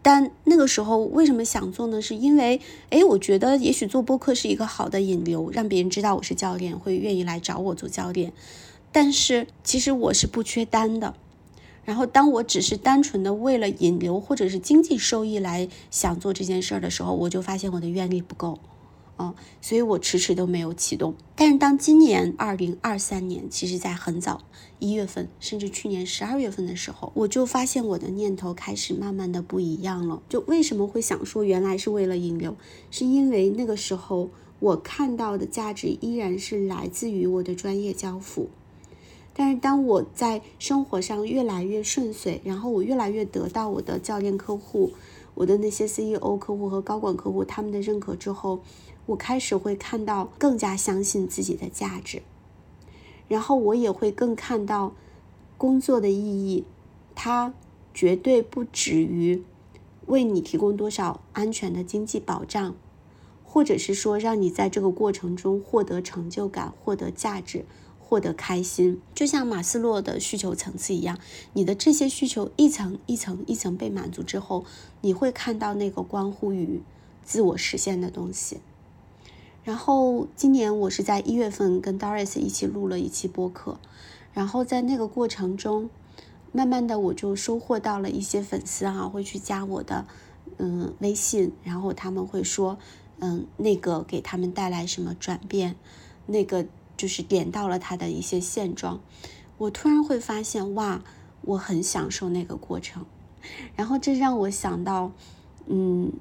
[0.00, 2.00] 但那个时候为什么想做呢？
[2.00, 8.32] 是因为，哎，我觉得也许做播客是一个好的引流，让别人知道我是教练，会愿意来找我做教练。
[8.90, 11.12] 但是其实我是不缺单的。
[11.90, 18.60] 然后，当我只是单纯的为了引流或者是经济收益来想做这件事儿的时候，我就发现我的愿力不够，
[19.16, 21.16] 啊，所以我迟迟都没有启动。
[21.34, 24.42] 但是，当今年二零二三年，其实在很早
[24.78, 30.22] 一月份，甚至去年十二月份的时候，我就发现我的念头开始慢慢的不一样了。
[30.28, 32.56] 就为什么会想说原来是为了引流，
[32.92, 34.30] 是因为那个时候
[34.60, 38.48] 我看到的价值依然是来自于我的专业交付。
[39.32, 44.92] 但是当我在生活上越来越顺遂，然后我越来越得到我的教练客户、
[45.34, 48.60] 我的那些 CEO 客户和高管客户他们的认可之后，
[49.06, 52.22] 我开始会看到更加相信自己的价值，
[53.28, 54.92] 然后我也会更看到
[55.56, 56.64] 工作的意义，
[57.14, 57.54] 它
[57.94, 59.42] 绝对不止于
[60.06, 62.74] 为你提供多少安全的经济保障，
[63.44, 67.64] 或者是说让你在这个过程中获得成就感、获得价值。
[68.10, 71.16] 获得开心，就像马斯洛的需求层次一样，
[71.52, 74.64] 你的这些需求一层一层一层被满足之后，
[75.00, 76.82] 你会看到那个关乎于
[77.22, 78.58] 自我实现的东西。
[79.62, 83.78] 然后今年我是在一月份跟 Doris 一起录了一期播客，
[84.32, 85.88] 然后在那个过程中，
[86.50, 90.04] 慢慢的我就收获到了一些粉丝哈，会去加我的
[90.58, 92.76] 嗯微信，然后他们会说
[93.20, 95.76] 嗯那个给他们带来什么转变，
[96.26, 96.66] 那个。
[97.00, 99.00] 就是点到了他的一些现状，
[99.56, 101.02] 我突然会发现，哇，
[101.40, 103.06] 我很享受那个过程。
[103.74, 105.12] 然后这让我想到，
[105.64, 106.12] 嗯，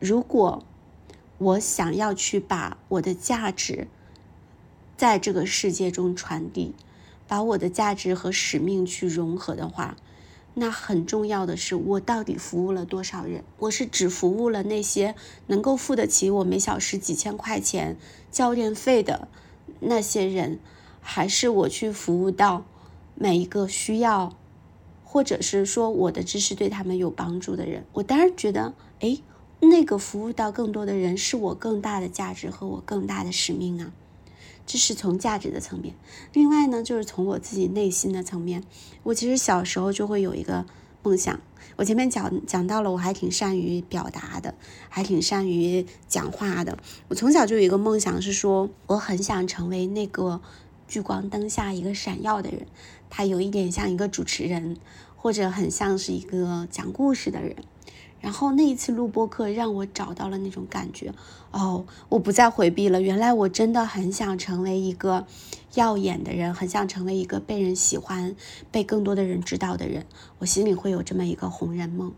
[0.00, 0.64] 如果
[1.38, 3.86] 我想要去把我的价值
[4.96, 6.74] 在这个世界中传递，
[7.28, 9.96] 把我的价值和使命去融合的话。
[10.58, 13.44] 那很重要的是，我到底服务了多少人？
[13.58, 15.14] 我是只服务了那些
[15.48, 17.98] 能够付得起我每小时几千块钱
[18.30, 19.28] 教练费的
[19.80, 20.58] 那些人，
[21.02, 22.64] 还是我去服务到
[23.14, 24.34] 每一个需要，
[25.04, 29.18] 或者是说我的知识对他们有帮助的人，我当然觉得，哎，
[29.60, 33.92] 那个服务到更多的人是我更大的价值和我更大的使命啊。
[34.66, 35.94] 这是从价值的层面。
[36.32, 38.64] 另外呢，就是从我自己内心的层面，
[39.04, 40.66] 我其实小时候就会有一个
[41.02, 41.40] 梦想。
[41.76, 44.54] 我前面讲讲到了，我还挺善于表达的，
[44.88, 46.78] 还挺善于讲话的。
[47.08, 50.40] 我从小就有一个梦想，是说我很想成为那个
[50.88, 52.66] 聚光灯下一个闪耀的人。
[53.08, 54.76] 他有一点像一个主持人，
[55.16, 57.56] 或者很像是一个讲故事的人。
[58.20, 61.12] 然后那一次录播课让我找到了那种感觉，
[61.50, 63.00] 哦，我不再回避了。
[63.00, 65.26] 原来我真的很想成为一个
[65.74, 68.34] 耀眼的人，很想成为一个被人喜欢、
[68.70, 70.06] 被更多的人知道的人。
[70.38, 72.12] 我心里会有这么一个红人梦，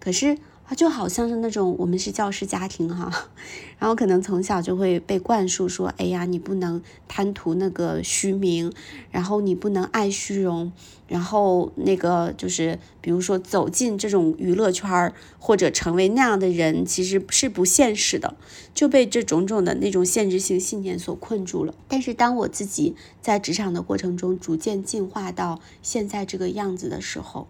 [0.00, 0.38] 可是。
[0.70, 3.10] 他就好像是那种我们是教师家庭哈，
[3.80, 8.70] 然后可能从小就会被灌输说，哎呀，你不能贪图那个虚名，
[9.10, 10.70] 然后你不能爱虚荣，
[11.06, 18.36] 然后那个就是比如说走进这种娱乐圈或者成为那样的人，其实是不现实的，
[18.74, 21.74] 就被这种种的那种限制性信念所困住了。
[21.88, 27.48] 但是当我自己在职场的过程中逐渐进化到现在这个样子的时候，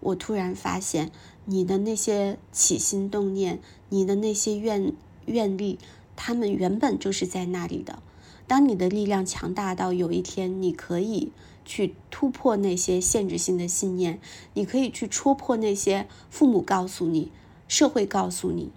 [0.00, 1.12] 我突然发现。
[1.46, 4.94] 你的那些起心动念，你的那些愿
[5.26, 5.78] 愿力，
[6.16, 8.02] 他们原本就是在那里的。
[8.46, 11.32] 当你的力量强大到有一天你可以
[11.64, 14.20] 去突破那些限制性的信念，
[14.54, 17.30] 你可以去戳破那些父母告诉你、
[17.68, 18.70] 社会告诉你、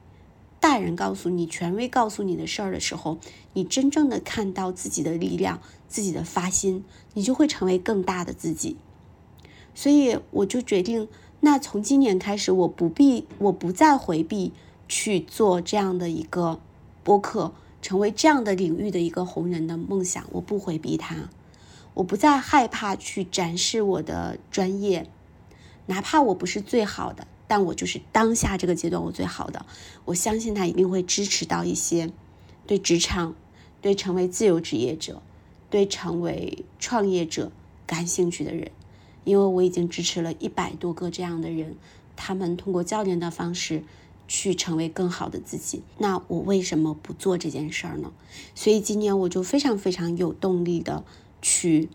[0.59, 3.17] 大人告诉你、权威告诉你的事儿的时候，
[3.53, 8.75] 你真正的看到自己的力量、自己的发心，你就会成为更大的自己。
[9.73, 11.07] 所以我就决定。
[11.39, 14.51] 那从今年开始，我不必，我不再回避
[14.87, 16.59] 去做这样的一个
[17.03, 20.25] 播客，成为这样的领域的一个红人的梦想。
[20.31, 21.29] 我不回避它，
[21.93, 25.07] 我不再害怕去展示我的专业，
[25.85, 29.65] 哪怕我不是最好的，但我就是当下这个阶段我最好的。
[30.05, 32.11] 我相信他一定会支持到一些
[32.65, 33.35] 对职场、
[33.79, 35.21] 对成为自由职业者、
[35.69, 37.51] 对成为创业者
[37.85, 38.71] 感兴趣的人。
[39.27, 41.75] 因为我已经支持了一百多个这样的人，
[42.15, 43.83] 他们通过教练的方式
[44.25, 45.83] 去成为更好的自己。
[45.97, 48.13] 那我为什么不做这件事儿呢？
[48.55, 51.03] 所以今年我就非常非常有动力的
[51.41, 51.89] 去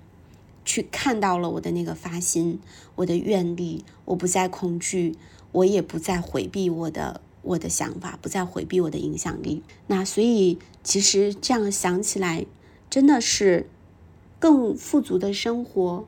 [0.62, 2.60] 去看到了我的那个发心，
[2.96, 5.16] 我的愿力，我不再恐惧，
[5.52, 9.62] 我也不再回避我的我的想法，不再回避我的影响力。
[9.86, 12.44] 那所以其实这样想起来，
[12.90, 13.70] 真的是
[14.38, 16.04] 更富足的生活。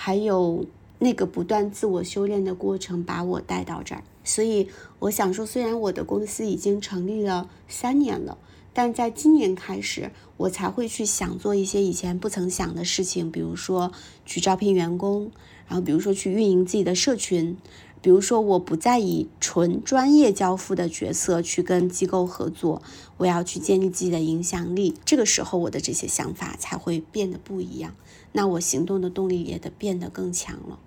[0.00, 0.64] 还有
[1.00, 4.04] 那个不断自我修炼的过程，把我带到这儿。
[4.22, 4.68] 所以
[5.00, 8.38] 我想说，虽然我的公司已经成立了三年了，
[8.72, 13.90] 但在今年开始，我才会去想做一些以前不曾想的事情，比如说
[14.24, 15.32] 去招聘员工，
[15.66, 17.56] 然后比如说去运营自己的社群。
[18.00, 22.80] 比如说，我不再以纯专业交付的角色去跟机构合作，
[23.16, 24.94] 我要去建立自己的影响力。
[25.04, 27.96] 这个时候，我的这些想法才会变得不一样，
[28.32, 30.78] 那我行动的动力也得变得更强了。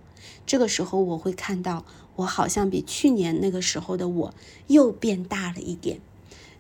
[0.46, 1.86] 这个时候，我会看到
[2.18, 4.34] 我好像比去年那个时候的我
[4.68, 6.00] 又变大了一点。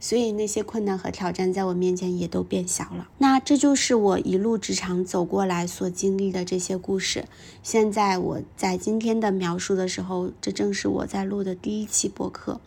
[0.03, 3.07] 所以那些困难和挑战在我面前也都变小了。
[3.19, 7.25] 那这就是我一路职场走过来所经历的这些故事。
[7.61, 12.59] 现在我在今天的描述的时候，这正是我在录的第一期播客。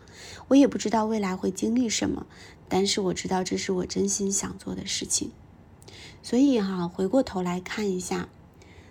[0.46, 2.24] 我也不知道未来会经历什么，
[2.68, 5.32] 但是我知道这是我真心想做的事情。
[6.24, 8.28] 所以哈，回过头来看一下，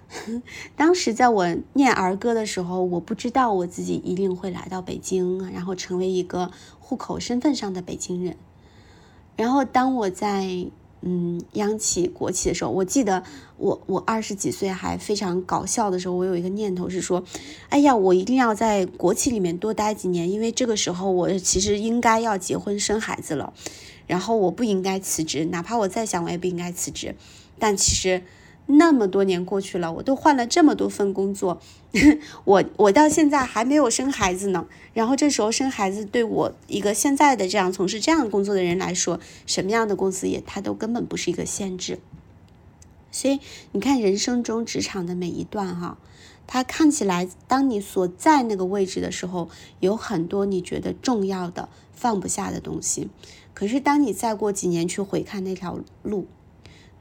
[0.78, 6.50] 当时在我念儿歌的时候，我不知道我自己一定会来到北京，然后成为一个。
[6.86, 8.36] 户口身份上的北京人，
[9.38, 10.68] 然后当我在
[11.02, 13.24] 嗯央企国企的时候，我记得
[13.58, 17.24] 我我二十几岁还非常搞笑的时候，我有一个念头是说，
[17.70, 23.54] 哎呀，我一定要在国企里面多待几年，因为这个时候我其实应该要结婚生孩子了，
[24.08, 27.16] 然后我不应该辞职，哪怕我再想，我也不应该辞职，
[27.60, 28.24] 但其实。
[28.66, 31.60] 那么多年过去了，我都换了这么多份工作，
[32.46, 34.66] 我我到现在还没有生孩子呢。
[34.94, 42.00] 然后这时候生孩子对我一个现在的这样从事这样工作的人来说，什么样的公司也它都根本不是一个限制。
[43.12, 43.42] 所以
[43.74, 45.98] 你看人生中职场的每一段哈，
[46.48, 49.50] 它看起来当你所在那个位置的时候，
[49.82, 53.10] 有很多你觉得重要的放不下的东西。
[53.54, 56.28] 可是当你再过几年去回看那条路。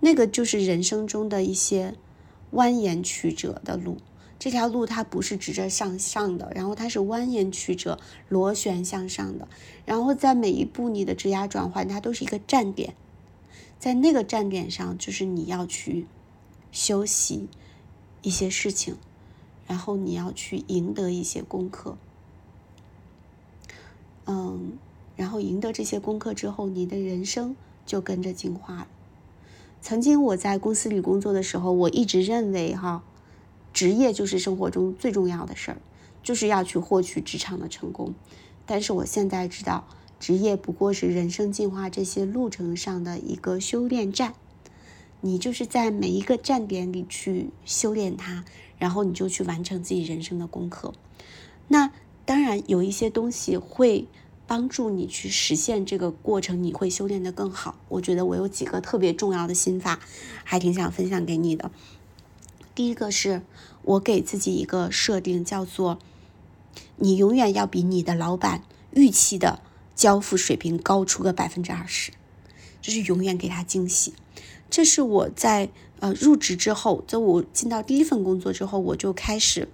[0.04, 1.94] 那个就是人生中的一些
[2.52, 3.98] 蜿蜒曲折的路，
[4.36, 9.46] 这条路它不是直着向上的，然后它是蜿蜒曲折、螺旋向上的，
[9.86, 12.96] 然后在每一步你的职涯转换，它都是一个站点，
[13.78, 16.08] 在那个站点上，就是你要去
[16.72, 17.48] 休息，
[18.22, 18.96] 一些事情，
[19.68, 21.96] 然后你要去赢得一些功课。
[24.26, 24.72] 嗯，
[25.14, 28.88] 然后赢得这些功课之后，你的人生就跟着进化了。
[29.80, 33.02] 曾经我在公司里工作的时候，我一直认为哈，
[33.72, 35.76] 职业就是生活中最重要的事儿，
[36.22, 38.14] 就是要去获取职场的成功。
[38.64, 39.86] 但是我现在知道，
[40.18, 44.34] 职业不过是人生进化这些路程上的一个修炼站，
[45.20, 48.44] 你就是在每一个站点里去修炼它，
[48.78, 50.94] 然后你就去完成自己人生的功课。
[51.68, 51.90] 那
[52.24, 54.06] 当然有一些东西会。
[54.52, 57.78] 帮助你去实现这个过程，你会修炼的更好。
[57.88, 59.98] 我觉得我有几个特别重要的心法，
[60.44, 61.70] 还挺想分享给你的。
[62.74, 63.40] 第一个是
[63.80, 65.98] 我给自己一个设定，叫做
[66.96, 69.62] 你永远要比你的老板预期的
[69.94, 72.12] 交付水平高出个百分之二十，
[72.82, 74.12] 就是永远给他惊喜。
[74.68, 75.70] 这是我在
[76.00, 79.68] 呃入职之后，在我进到第一份工作之后，我就开始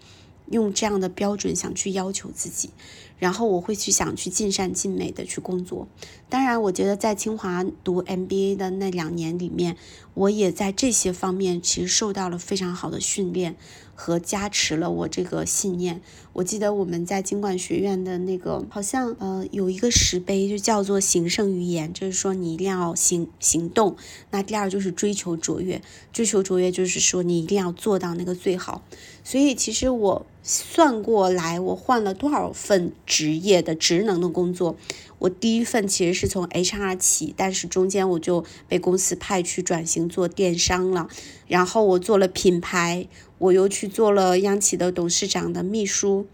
[0.48, 2.70] 用这样的标准想去要求自己。
[3.18, 5.88] 然后我会去想去尽善尽美的去工作，
[6.28, 9.76] 当然，我觉得在清华读 MBA 的那两年里面，
[10.14, 13.56] 我也在这些方面其实受到了非常好的训练
[13.94, 16.00] 和加持了我这个信念。
[16.32, 23.96] 我记得我们在经管学院的那个好像呃有一个石碑，就叫做行胜于言，就是说你一定要行行动。
[24.30, 25.82] 那第二就是追求卓越，
[26.12, 28.84] 追求卓越就是说你一定要做到那个最好。
[29.24, 30.26] 所以其实我。
[30.50, 34.78] 算过来，我换了多少份职业的职能的工作？
[35.18, 41.06] 我第一份其实是从 HR 起，但是中间我就被公司派去转型做电商了。
[41.48, 43.06] 然后我做了品牌，
[43.36, 46.26] 我又去做了央企的董事长的秘书，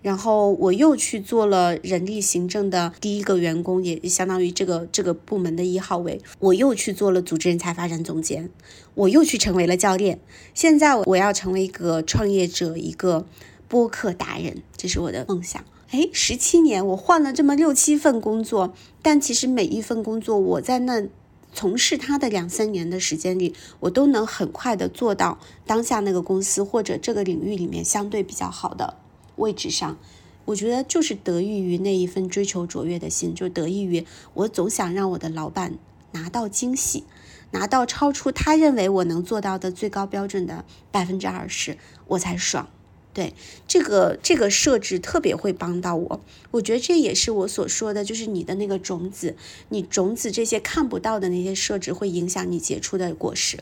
[0.00, 6.20] 然后我又去做了人力行政的第一个员工，也相当于这个这个部门的一号位。
[6.38, 8.48] 我又去做了组织人才发展总监，
[8.94, 10.20] 我又去成为了教练。
[10.54, 13.26] 现在我要成为一个创业者，一个。
[13.68, 15.64] 播客达人，这是我的梦想。
[15.90, 21.06] 哎，十七年，我换了这么六七份工作，但其实每一份工作，我在那
[21.52, 28.96] 从事它的两三年的时间里，我都能很快的做到当下那个公司或者这个领域里面相对比较好的
[29.36, 29.96] 位置上。
[30.44, 35.78] 我觉得就是得益于那一份追求卓越的心，就得益于我总想让我的老板
[36.12, 37.04] 拿到惊喜，
[37.52, 41.78] 拿到超出他认为我能做到的最高标准的百分之二十，
[42.08, 42.68] 我才爽。
[43.16, 43.32] 对
[43.66, 46.20] 这个这个设置特别会帮到我，
[46.50, 49.34] 我觉得这也是我所说的，就是你的那个种子，
[49.70, 53.60] 你种子这些看不到的那些设置会影响你结出的果实，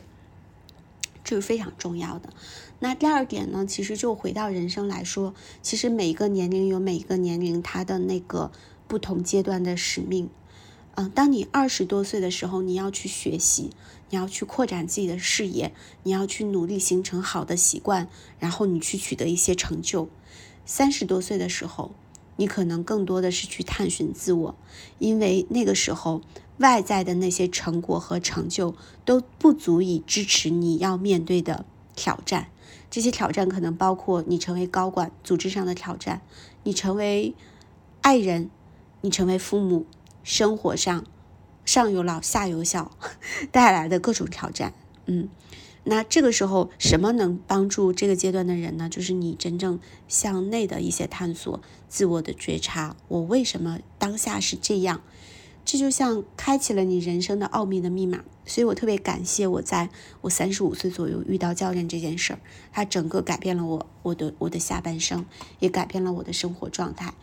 [1.23, 2.33] 这是非常重要的。
[2.79, 8.51] 那第二点呢，其实就回到人生来说，其实每一个年龄有每一个年龄它的那个
[8.89, 10.29] 不同阶段的使命。
[10.97, 13.71] 嗯，当你二十多岁的时候，你要去学习，
[14.09, 15.73] 你要去扩展自己的视野，
[16.03, 18.07] 你要去努力形成好的习惯，
[18.39, 20.07] 然后你去取得一些成就。
[20.65, 21.91] 三十多岁的时候，
[22.37, 24.55] 你可能更多的是去探寻自我，
[24.97, 26.21] 因为那个时候
[26.59, 28.73] 外在的那些成果和成就
[29.03, 32.47] 都不足以支持你要面对的挑战。
[32.89, 36.21] 这些挑战可能包括你成为高管、组织上的挑战，
[36.63, 37.35] 你成为
[37.99, 38.49] 爱人，
[39.01, 39.85] 你成为父母。
[40.25, 41.05] 生活上，
[41.65, 42.97] 上有老下有小，
[43.53, 44.73] 带来的各种挑战，
[45.05, 45.29] 嗯，
[45.83, 48.89] 那这个时候什么能帮助这个阶段的人呢？
[48.89, 55.01] 就是你真正向内的一些探索，自我的觉察，我为什么当下是这样？
[55.63, 58.23] 这就像开启了你人生的奥秘的密码。
[58.47, 59.89] 所以我特别感谢我在
[60.21, 62.39] 我三十五岁左右遇到教练这件事儿，
[62.71, 65.25] 它整个改变了我我的我的下半生，
[65.57, 67.15] 也改变了我的生活状态。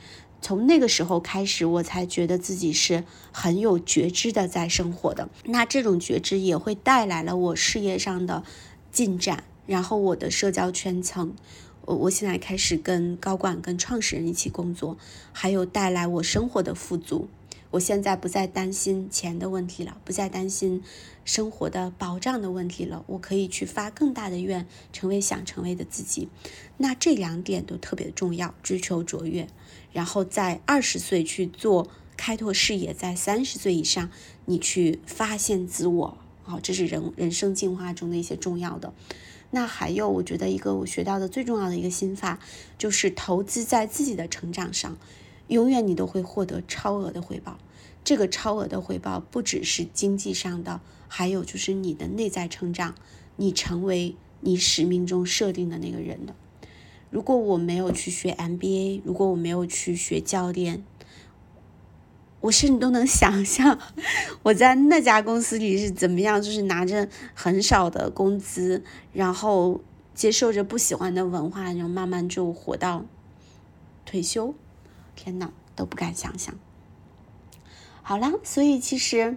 [0.43, 5.31] 从那个时候开始，我才觉得自己是很有觉知的在生活的。
[5.45, 8.43] 那这种觉知也会带来了我事业上的
[8.91, 11.35] 进展，然后我的社交圈层，
[11.87, 14.99] 我我现在开始跟高管、跟创始人一起工作，
[15.33, 17.29] 还有带来我生活的富足。
[17.71, 20.83] 我现在不再担心钱的问题了，不再担心
[21.25, 23.03] 生活的保障的问题了。
[23.07, 26.29] 我可以去发更大的愿，成为想成为的自己。
[26.77, 29.49] 那这两点都特别重要，追求卓越，
[29.93, 34.11] 然后在二十岁去做开拓视野，在三十岁以上
[34.47, 36.19] 你去发现自我。
[36.43, 38.93] 好，这是人人生进化中的一些重要的。
[39.51, 42.41] 那还有，我觉得一个我学到的最重要的一个心法，
[42.79, 44.97] 就是投资在自己的成长上。
[45.49, 47.59] 永远你都会获得超额的回报，
[48.03, 52.95] 这个超额的回报不只是经济上的，还有就是你的内在成长，
[53.37, 56.35] 你成为你使命中设定的那个人的。
[57.13, 60.83] 如果我没有去学 MBA，如果我没有去学教练，
[62.41, 63.79] 我甚至都能想象
[64.45, 68.83] 我在那家公司里是怎么样，就是拿着很少的工资，
[69.13, 69.83] 然后
[70.15, 73.05] 接受着不喜欢的文化，然后慢慢就活到
[74.07, 74.55] 退休。
[75.15, 76.55] 天哪，都不敢想象。
[78.03, 79.37] 好了，所以其实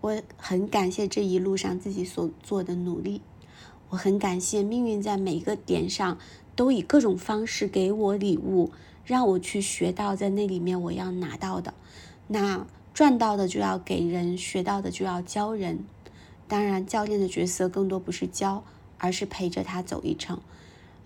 [0.00, 3.20] 我很感谢这一路上自己所做的努力，
[3.92, 6.16] 我很感谢命运在每一个点上
[6.56, 8.70] 都以各种方式给我礼物，
[9.04, 11.74] 让我去学到在那里面我要拿到的。
[12.28, 15.84] 那赚到的就要给人，学到的就要教人。
[16.48, 18.64] 当然，教练的角色更多不是教，
[18.96, 20.40] 而是陪着他走一程。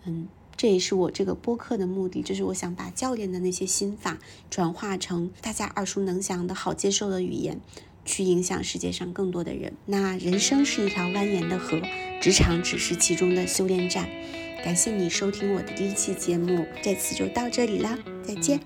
[0.05, 0.29] 嗯。
[0.57, 4.17] 这也是我这个播客的目的，就是我想把教练的那些心法
[4.49, 7.61] 转化成大家耳熟能详的好接受的语言，
[8.07, 9.75] 去影响世界上更多的人。
[9.85, 11.83] 那人生是一条蜿蜒的河，
[12.21, 14.09] 职场只是其中的修炼站。
[14.65, 18.59] 感谢你收听我的第一期节目，这次就到这里啦，再见。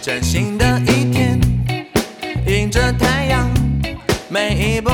[0.00, 1.38] 崭新的一天。
[2.46, 3.50] 迎着太阳，
[4.28, 4.90] 每一步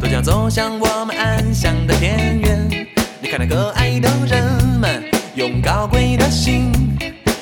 [0.00, 2.83] 都将走向我们安详的田园。
[3.24, 4.44] 你看那可爱的人
[4.78, 5.02] 们，
[5.34, 6.70] 用高贵的心，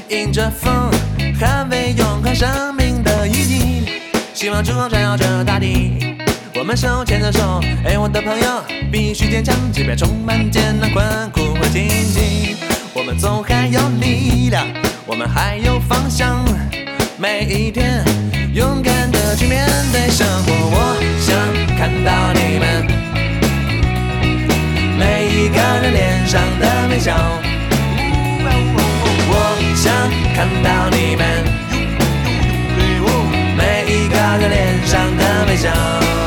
[0.09, 0.73] 迎着风，
[1.41, 4.01] 捍卫永恒生命的意义。
[4.33, 6.17] 希望之光照耀着大地，
[6.55, 7.61] 我们手牵着手。
[7.85, 12.55] 哎，我的朋友，必须坚强，即便充满艰难困苦和荆棘。
[12.95, 14.65] 我们总还有力量，
[15.05, 16.45] 我们还有方向。
[17.19, 18.05] 每一天。
[18.55, 21.35] 勇敢的去面对生活，我想
[21.77, 22.87] 看到你们
[25.03, 27.13] 每一个人脸上的微笑。
[29.29, 29.35] 我
[29.75, 29.93] 想
[30.35, 31.27] 看到你们
[33.57, 36.22] 每一个人脸上的微笑。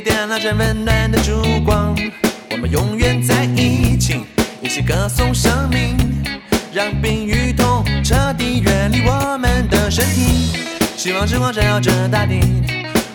[0.00, 1.94] 点亮这温暖的烛光。
[2.50, 4.20] 我们永远在一起，
[4.60, 5.96] 一起歌颂生命，
[6.72, 10.58] 让病与痛彻底远离我们的身体。
[10.96, 12.40] 希望之光照耀着大地，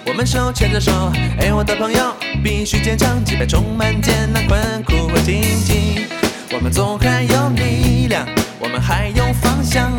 [0.06, 0.92] 我们手牵着手。
[1.40, 2.14] 哎，我的朋友，
[2.44, 6.06] 必须坚强，即便充满艰难困苦和荆棘，
[6.52, 8.28] 我们总还有力量，
[8.60, 9.92] 我们还有方向。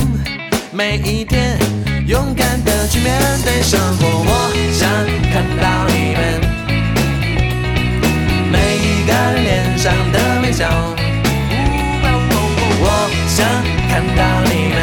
[0.71, 1.59] 每一天，
[2.07, 4.07] 勇敢的去面对生活。
[4.07, 4.89] 我想
[5.33, 6.58] 看到你们
[9.09, 10.69] 个人脸上的微笑。
[12.81, 12.87] 我
[13.27, 13.39] 想
[13.89, 14.21] 看到
[14.53, 14.79] 你们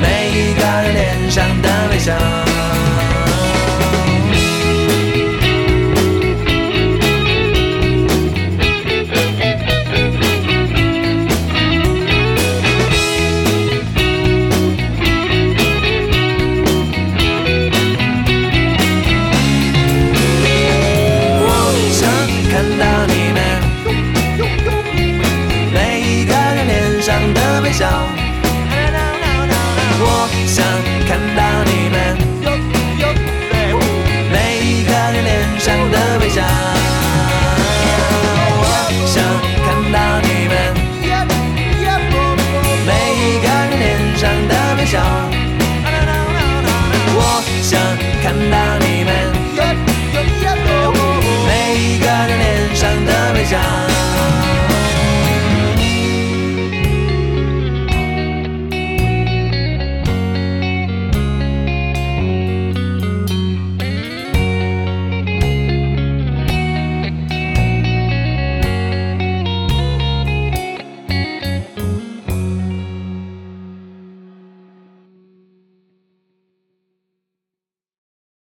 [0.00, 2.79] 每一个人脸上的微笑。